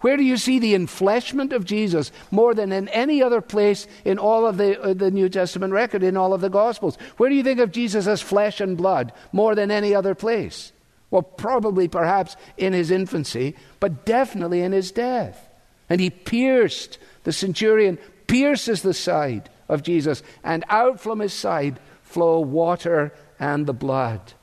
Where 0.01 0.17
do 0.17 0.23
you 0.23 0.37
see 0.37 0.59
the 0.59 0.75
enfleshment 0.75 1.53
of 1.53 1.65
Jesus 1.65 2.13
more 2.31 2.55
than 2.55 2.71
in 2.71 2.89
any 2.89 3.23
other 3.23 3.41
place 3.41 3.87
in 4.05 4.19
all 4.19 4.47
of 4.47 4.57
the, 4.57 4.81
uh, 4.81 4.95
the 4.95 5.11
New 5.11 5.29
Testament 5.29 5.73
record, 5.73 6.03
in 6.03 6.17
all 6.17 6.33
of 6.33 6.41
the 6.41 6.51
Gospels? 6.51 6.97
Where 7.17 7.29
do 7.29 7.35
you 7.35 7.43
think 7.43 7.59
of 7.59 7.73
Jesus 7.73 8.07
as 8.07 8.21
flesh 8.21 8.61
and 8.61 8.77
blood 8.77 9.13
more 9.33 9.55
than 9.55 9.71
any 9.71 9.95
other 9.95 10.15
place? 10.15 10.73
Well, 11.11 11.23
probably 11.23 11.89
perhaps 11.89 12.37
in 12.57 12.75
his 12.75 12.91
infancy, 12.91 13.57
but 13.81 14.05
definitely 14.05 14.61
in 14.61 14.73
his 14.73 14.93
death. 14.93 15.49
And 15.89 16.01
he 16.01 16.11
pierced, 16.11 16.99
the 17.25 17.33
centurion 17.33 17.99
pierces 18.27 18.83
the 18.83 18.95
side 18.95 19.49
of 19.69 19.83
Jesus, 19.83 20.23
and 20.45 20.65
out 20.69 21.01
from 21.01 21.19
his 21.19 21.33
side 21.33 21.81
flow 22.03 22.41
water 22.41 23.13
and 23.41 23.67
the 23.67 23.73
blood. 23.73 24.35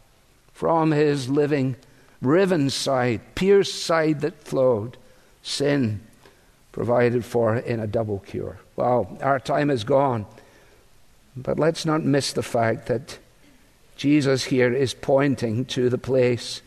From 0.51 0.91
his 0.91 1.30
living, 1.30 1.76
riven 2.22 2.70
side, 2.70 3.22
pierced 3.36 3.84
side 3.84 4.22
that 4.22 4.43
flowed 4.43 4.97
sin 5.46 6.02
provided 6.72 7.24
for 7.24 7.56
in 7.56 7.80
a 7.80 7.88
double 7.88 8.20
cure. 8.20 8.58
Well, 8.76 9.18
our 9.22 9.39
time 9.39 9.70
is 9.70 9.84
gone. 9.84 10.26
But 11.38 11.60
let's 11.60 11.86
not 11.86 12.04
miss 12.04 12.34
the 12.34 12.43
fact 12.43 12.88
that 12.88 13.20
Jesus 13.96 14.46
here 14.46 14.74
is 14.74 14.93
pointing 14.93 15.66
to 15.66 15.89
the 15.89 15.98
place 15.98 16.62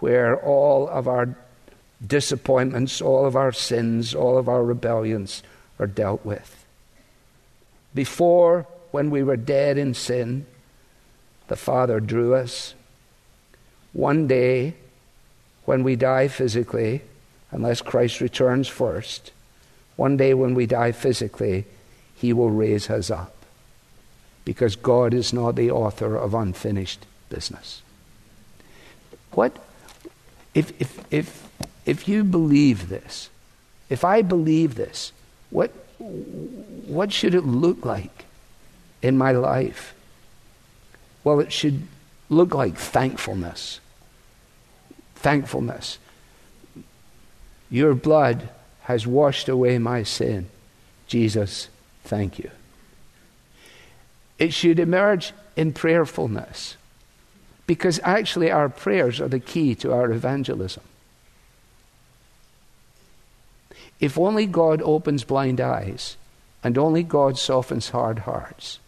where 0.00 0.36
all 0.36 0.88
of 0.88 1.08
our 1.08 1.34
disappointments, 2.04 3.00
all 3.00 3.24
of 3.24 3.36
our 3.36 3.52
sins, 3.52 4.14
all 4.14 4.36
of 4.36 4.48
our 4.48 4.62
rebellions 4.62 5.42
are 5.78 5.86
dealt 5.86 6.24
with. 6.24 6.64
Before, 7.94 8.66
when 8.90 9.10
we 9.10 9.22
were 9.22 9.36
dead 9.36 9.78
in 9.78 9.94
sin, 9.94 10.46
the 11.48 11.56
Father 11.56 12.00
drew 12.00 12.34
us. 12.34 12.74
One 13.92 14.26
day, 14.26 14.74
when 15.64 15.84
we 15.84 15.96
die 15.96 16.28
physically, 16.28 17.02
unless 17.54 17.80
Christ 17.80 18.20
returns 18.20 18.68
first. 18.68 19.30
One 19.96 20.16
day 20.16 20.34
when 20.34 20.54
we 20.54 20.66
die 20.66 20.90
physically, 20.90 21.64
he 22.16 22.32
will 22.32 22.50
raise 22.50 22.90
us 22.90 23.10
up. 23.10 23.34
Because 24.44 24.76
God 24.76 25.14
is 25.14 25.32
not 25.32 25.54
the 25.54 25.70
author 25.70 26.16
of 26.16 26.34
unfinished 26.34 27.06
business. 27.30 27.80
What 29.30 29.56
if 30.52 30.72
if 30.80 31.00
if 31.10 31.48
if 31.86 32.08
you 32.08 32.24
believe 32.24 32.88
this, 32.88 33.30
if 33.88 34.04
I 34.04 34.20
believe 34.20 34.74
this, 34.74 35.12
what 35.50 35.70
what 35.98 37.12
should 37.12 37.34
it 37.34 37.46
look 37.46 37.84
like 37.86 38.26
in 39.00 39.16
my 39.16 39.32
life? 39.32 39.94
Well, 41.22 41.40
it 41.40 41.52
should 41.52 41.86
look 42.28 42.54
like 42.54 42.76
thankfulness. 42.76 43.80
Thankfulness. 45.14 45.98
Your 47.70 47.94
blood 47.94 48.48
has 48.82 49.06
washed 49.06 49.48
away 49.48 49.78
my 49.78 50.02
sin. 50.02 50.46
Jesus, 51.06 51.68
thank 52.04 52.38
you. 52.38 52.50
It 54.38 54.52
should 54.52 54.78
emerge 54.78 55.32
in 55.56 55.72
prayerfulness 55.72 56.76
because 57.66 58.00
actually 58.02 58.50
our 58.50 58.68
prayers 58.68 59.20
are 59.20 59.28
the 59.28 59.40
key 59.40 59.74
to 59.76 59.92
our 59.92 60.10
evangelism. 60.10 60.82
If 64.00 64.18
only 64.18 64.46
God 64.46 64.82
opens 64.82 65.24
blind 65.24 65.60
eyes 65.60 66.16
and 66.62 66.76
only 66.76 67.02
God 67.02 67.38
softens 67.38 67.90
hard 67.90 68.20
hearts, 68.20 68.78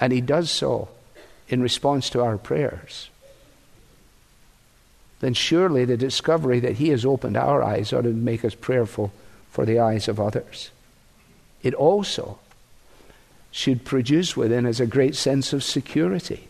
and 0.00 0.12
He 0.12 0.20
does 0.20 0.50
so 0.50 0.88
in 1.48 1.62
response 1.62 2.10
to 2.10 2.22
our 2.22 2.36
prayers, 2.36 3.08
then 5.20 5.34
surely 5.34 5.84
the 5.84 5.96
discovery 5.96 6.60
that 6.60 6.76
He 6.76 6.88
has 6.88 7.04
opened 7.04 7.36
our 7.36 7.62
eyes 7.62 7.92
ought 7.92 8.02
to 8.02 8.12
make 8.12 8.44
us 8.44 8.54
prayerful 8.54 9.12
for 9.50 9.64
the 9.64 9.78
eyes 9.78 10.08
of 10.08 10.18
others. 10.18 10.70
It 11.62 11.74
also 11.74 12.38
should 13.50 13.84
produce 13.84 14.36
within 14.36 14.64
us 14.66 14.80
a 14.80 14.86
great 14.86 15.14
sense 15.14 15.52
of 15.52 15.62
security. 15.62 16.48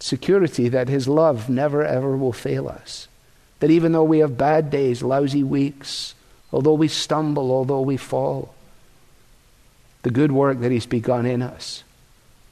Security 0.00 0.68
that 0.68 0.88
His 0.88 1.06
love 1.06 1.48
never 1.48 1.84
ever 1.84 2.16
will 2.16 2.32
fail 2.32 2.68
us. 2.68 3.06
That 3.60 3.70
even 3.70 3.92
though 3.92 4.04
we 4.04 4.18
have 4.18 4.36
bad 4.36 4.68
days, 4.68 5.02
lousy 5.02 5.42
weeks, 5.42 6.14
although 6.52 6.74
we 6.74 6.88
stumble, 6.88 7.52
although 7.52 7.80
we 7.80 7.96
fall, 7.96 8.54
the 10.02 10.10
good 10.10 10.32
work 10.32 10.58
that 10.60 10.72
He's 10.72 10.86
begun 10.86 11.26
in 11.26 11.42
us, 11.42 11.84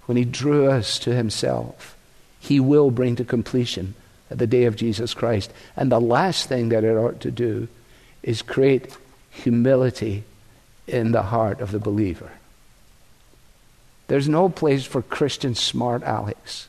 when 0.05 0.17
He 0.17 0.25
drew 0.25 0.71
us 0.71 1.01
to 1.01 1.15
Himself, 1.15 1.97
He 2.39 2.61
will 2.61 2.93
bring 2.93 3.17
to 3.17 3.25
completion 3.25 3.95
the 4.39 4.47
day 4.47 4.64
of 4.64 4.76
Jesus 4.76 5.14
Christ. 5.14 5.53
And 5.76 5.91
the 5.91 6.01
last 6.01 6.49
thing 6.49 6.70
that 6.70 6.85
it 6.85 6.97
ought 6.97 7.20
to 7.20 7.30
do 7.30 7.68
is 8.22 8.43
create 8.43 8.97
humility 9.30 10.24
in 10.87 11.12
the 11.12 11.22
heart 11.22 11.61
of 11.61 11.70
the 11.70 11.78
believer. 11.78 12.30
There's 14.09 14.28
no 14.28 14.49
place 14.49 14.85
for 14.85 15.03
Christian 15.03 15.55
smart 15.55 16.03
Alex. 16.03 16.68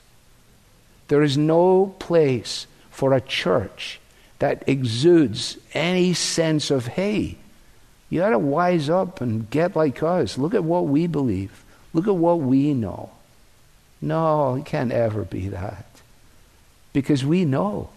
There 1.07 1.22
is 1.22 1.38
no 1.38 1.95
place 1.99 2.68
for 2.89 3.13
a 3.13 3.22
church 3.22 3.99
that 4.39 4.63
exudes 4.68 5.57
any 5.74 6.13
sense 6.13 6.72
of, 6.72 6.88
hey, 6.88 7.38
you 8.09 8.20
got 8.20 8.30
to 8.30 8.39
wise 8.39 8.89
up 8.89 9.22
and 9.22 9.49
get 9.49 9.76
like 9.76 10.01
us. 10.01 10.38
Look 10.38 10.53
at 10.53 10.63
what 10.63 10.88
we 10.88 11.07
believe. 11.07 11.63
Look 11.93 12.07
at 12.07 12.16
what 12.16 12.39
we 12.39 12.74
know. 12.74 13.11
No, 14.01 14.55
it 14.55 14.66
can't 14.66 14.91
ever 14.91 15.24
be 15.24 15.49
that. 15.49 15.86
Because 16.96 17.26
we 17.26 17.43
know 17.43 17.89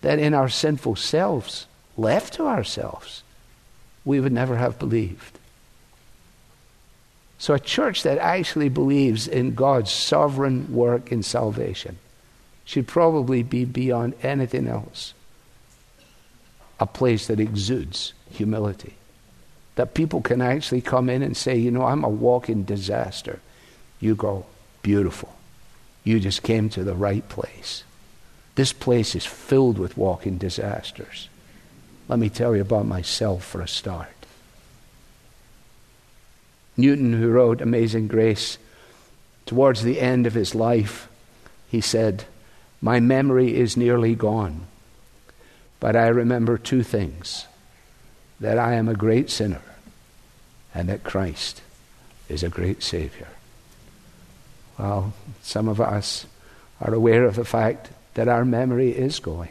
that 0.00 0.20
in 0.20 0.32
our 0.32 0.48
sinful 0.48 0.94
selves, 0.94 1.66
left 1.96 2.34
to 2.34 2.46
ourselves, 2.46 3.24
we 4.04 4.20
would 4.20 4.30
never 4.30 4.58
have 4.58 4.78
believed. 4.78 5.36
So, 7.40 7.52
a 7.52 7.58
church 7.58 8.04
that 8.04 8.18
actually 8.18 8.68
believes 8.68 9.26
in 9.26 9.56
God's 9.56 9.90
sovereign 9.90 10.72
work 10.72 11.10
in 11.10 11.24
salvation 11.24 11.98
should 12.64 12.86
probably 12.86 13.42
be 13.42 13.64
beyond 13.64 14.14
anything 14.22 14.68
else 14.68 15.12
a 16.78 16.86
place 16.86 17.26
that 17.26 17.40
exudes 17.40 18.12
humility. 18.30 18.94
That 19.74 19.94
people 19.94 20.20
can 20.20 20.40
actually 20.40 20.80
come 20.80 21.10
in 21.10 21.22
and 21.22 21.36
say, 21.36 21.56
you 21.56 21.72
know, 21.72 21.82
I'm 21.82 22.04
a 22.04 22.08
walking 22.08 22.62
disaster. 22.62 23.40
You 23.98 24.14
go, 24.14 24.46
beautiful. 24.82 25.35
You 26.06 26.20
just 26.20 26.44
came 26.44 26.68
to 26.70 26.84
the 26.84 26.94
right 26.94 27.28
place. 27.28 27.82
This 28.54 28.72
place 28.72 29.16
is 29.16 29.26
filled 29.26 29.76
with 29.76 29.96
walking 29.96 30.38
disasters. 30.38 31.28
Let 32.06 32.20
me 32.20 32.28
tell 32.28 32.54
you 32.54 32.62
about 32.62 32.86
myself 32.86 33.44
for 33.44 33.60
a 33.60 33.66
start. 33.66 34.14
Newton, 36.76 37.12
who 37.14 37.28
wrote 37.28 37.60
Amazing 37.60 38.06
Grace, 38.06 38.56
towards 39.46 39.82
the 39.82 40.00
end 40.00 40.28
of 40.28 40.34
his 40.34 40.54
life, 40.54 41.08
he 41.68 41.80
said, 41.80 42.26
My 42.80 43.00
memory 43.00 43.56
is 43.56 43.76
nearly 43.76 44.14
gone, 44.14 44.68
but 45.80 45.96
I 45.96 46.06
remember 46.06 46.56
two 46.56 46.84
things 46.84 47.46
that 48.38 48.60
I 48.60 48.74
am 48.74 48.88
a 48.88 48.94
great 48.94 49.28
sinner 49.28 49.62
and 50.72 50.88
that 50.88 51.02
Christ 51.02 51.62
is 52.28 52.44
a 52.44 52.48
great 52.48 52.84
Savior. 52.84 53.26
Well, 54.78 55.12
some 55.42 55.68
of 55.68 55.80
us 55.80 56.26
are 56.80 56.92
aware 56.92 57.24
of 57.24 57.36
the 57.36 57.44
fact 57.44 57.90
that 58.14 58.28
our 58.28 58.44
memory 58.44 58.90
is 58.90 59.18
going. 59.18 59.50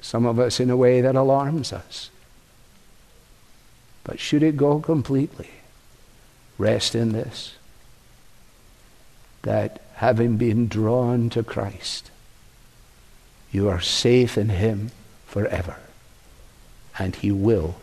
Some 0.00 0.26
of 0.26 0.38
us 0.38 0.60
in 0.60 0.70
a 0.70 0.76
way 0.76 1.00
that 1.00 1.16
alarms 1.16 1.72
us. 1.72 2.10
But 4.04 4.20
should 4.20 4.42
it 4.42 4.56
go 4.56 4.80
completely, 4.80 5.50
rest 6.56 6.94
in 6.94 7.12
this 7.12 7.54
that 9.42 9.80
having 9.94 10.36
been 10.36 10.68
drawn 10.68 11.30
to 11.30 11.42
Christ, 11.42 12.10
you 13.50 13.68
are 13.68 13.80
safe 13.80 14.36
in 14.36 14.48
Him 14.48 14.90
forever, 15.26 15.76
and 16.98 17.14
He 17.14 17.30
will 17.30 17.76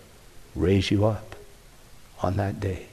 raise 0.55 0.91
you 0.91 1.05
up 1.05 1.35
on 2.21 2.37
that 2.37 2.59
day. 2.59 2.87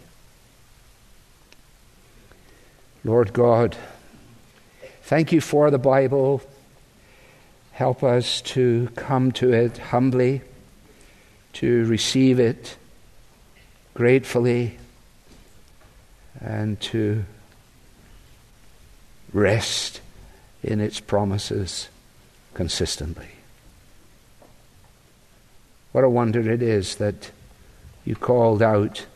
Lord 3.04 3.32
God, 3.32 3.76
thank 5.02 5.32
you 5.32 5.40
for 5.40 5.72
the 5.72 5.78
Bible. 5.78 6.40
Help 7.72 8.04
us 8.04 8.40
to 8.42 8.90
come 8.94 9.32
to 9.32 9.52
it 9.52 9.78
humbly, 9.78 10.42
to 11.54 11.84
receive 11.86 12.38
it 12.38 12.76
gratefully, 13.94 14.78
and 16.40 16.80
to 16.80 17.24
rest 19.32 20.00
in 20.62 20.80
its 20.80 21.00
promises 21.00 21.88
consistently. 22.54 23.30
What 25.90 26.04
a 26.04 26.08
wonder 26.08 26.48
it 26.48 26.62
is 26.62 26.96
that 26.96 27.32
you 28.04 28.14
called 28.14 28.62
out 28.62 29.06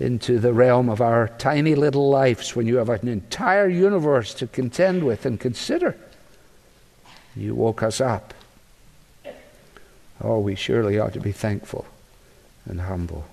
into 0.00 0.38
the 0.38 0.52
realm 0.52 0.88
of 0.88 1.00
our 1.00 1.28
tiny 1.28 1.74
little 1.74 2.08
lives 2.08 2.56
when 2.56 2.66
you 2.66 2.76
have 2.76 2.88
an 2.88 3.06
entire 3.06 3.68
universe 3.68 4.32
to 4.34 4.46
contend 4.46 5.04
with 5.04 5.26
and 5.26 5.38
consider. 5.38 5.96
You 7.36 7.54
woke 7.54 7.82
us 7.82 8.00
up. 8.00 8.34
Oh, 10.22 10.38
we 10.40 10.54
surely 10.54 10.98
ought 10.98 11.12
to 11.12 11.20
be 11.20 11.32
thankful 11.32 11.86
and 12.64 12.80
humble. 12.82 13.26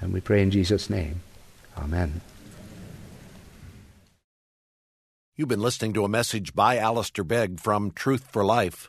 And 0.00 0.12
we 0.12 0.20
pray 0.20 0.42
in 0.42 0.50
Jesus' 0.50 0.90
name. 0.90 1.20
Amen. 1.76 2.20
You've 5.36 5.48
been 5.48 5.62
listening 5.62 5.94
to 5.94 6.04
a 6.04 6.08
message 6.08 6.54
by 6.54 6.76
Alistair 6.76 7.24
Begg 7.24 7.58
from 7.60 7.90
Truth 7.90 8.28
for 8.30 8.44
Life, 8.44 8.88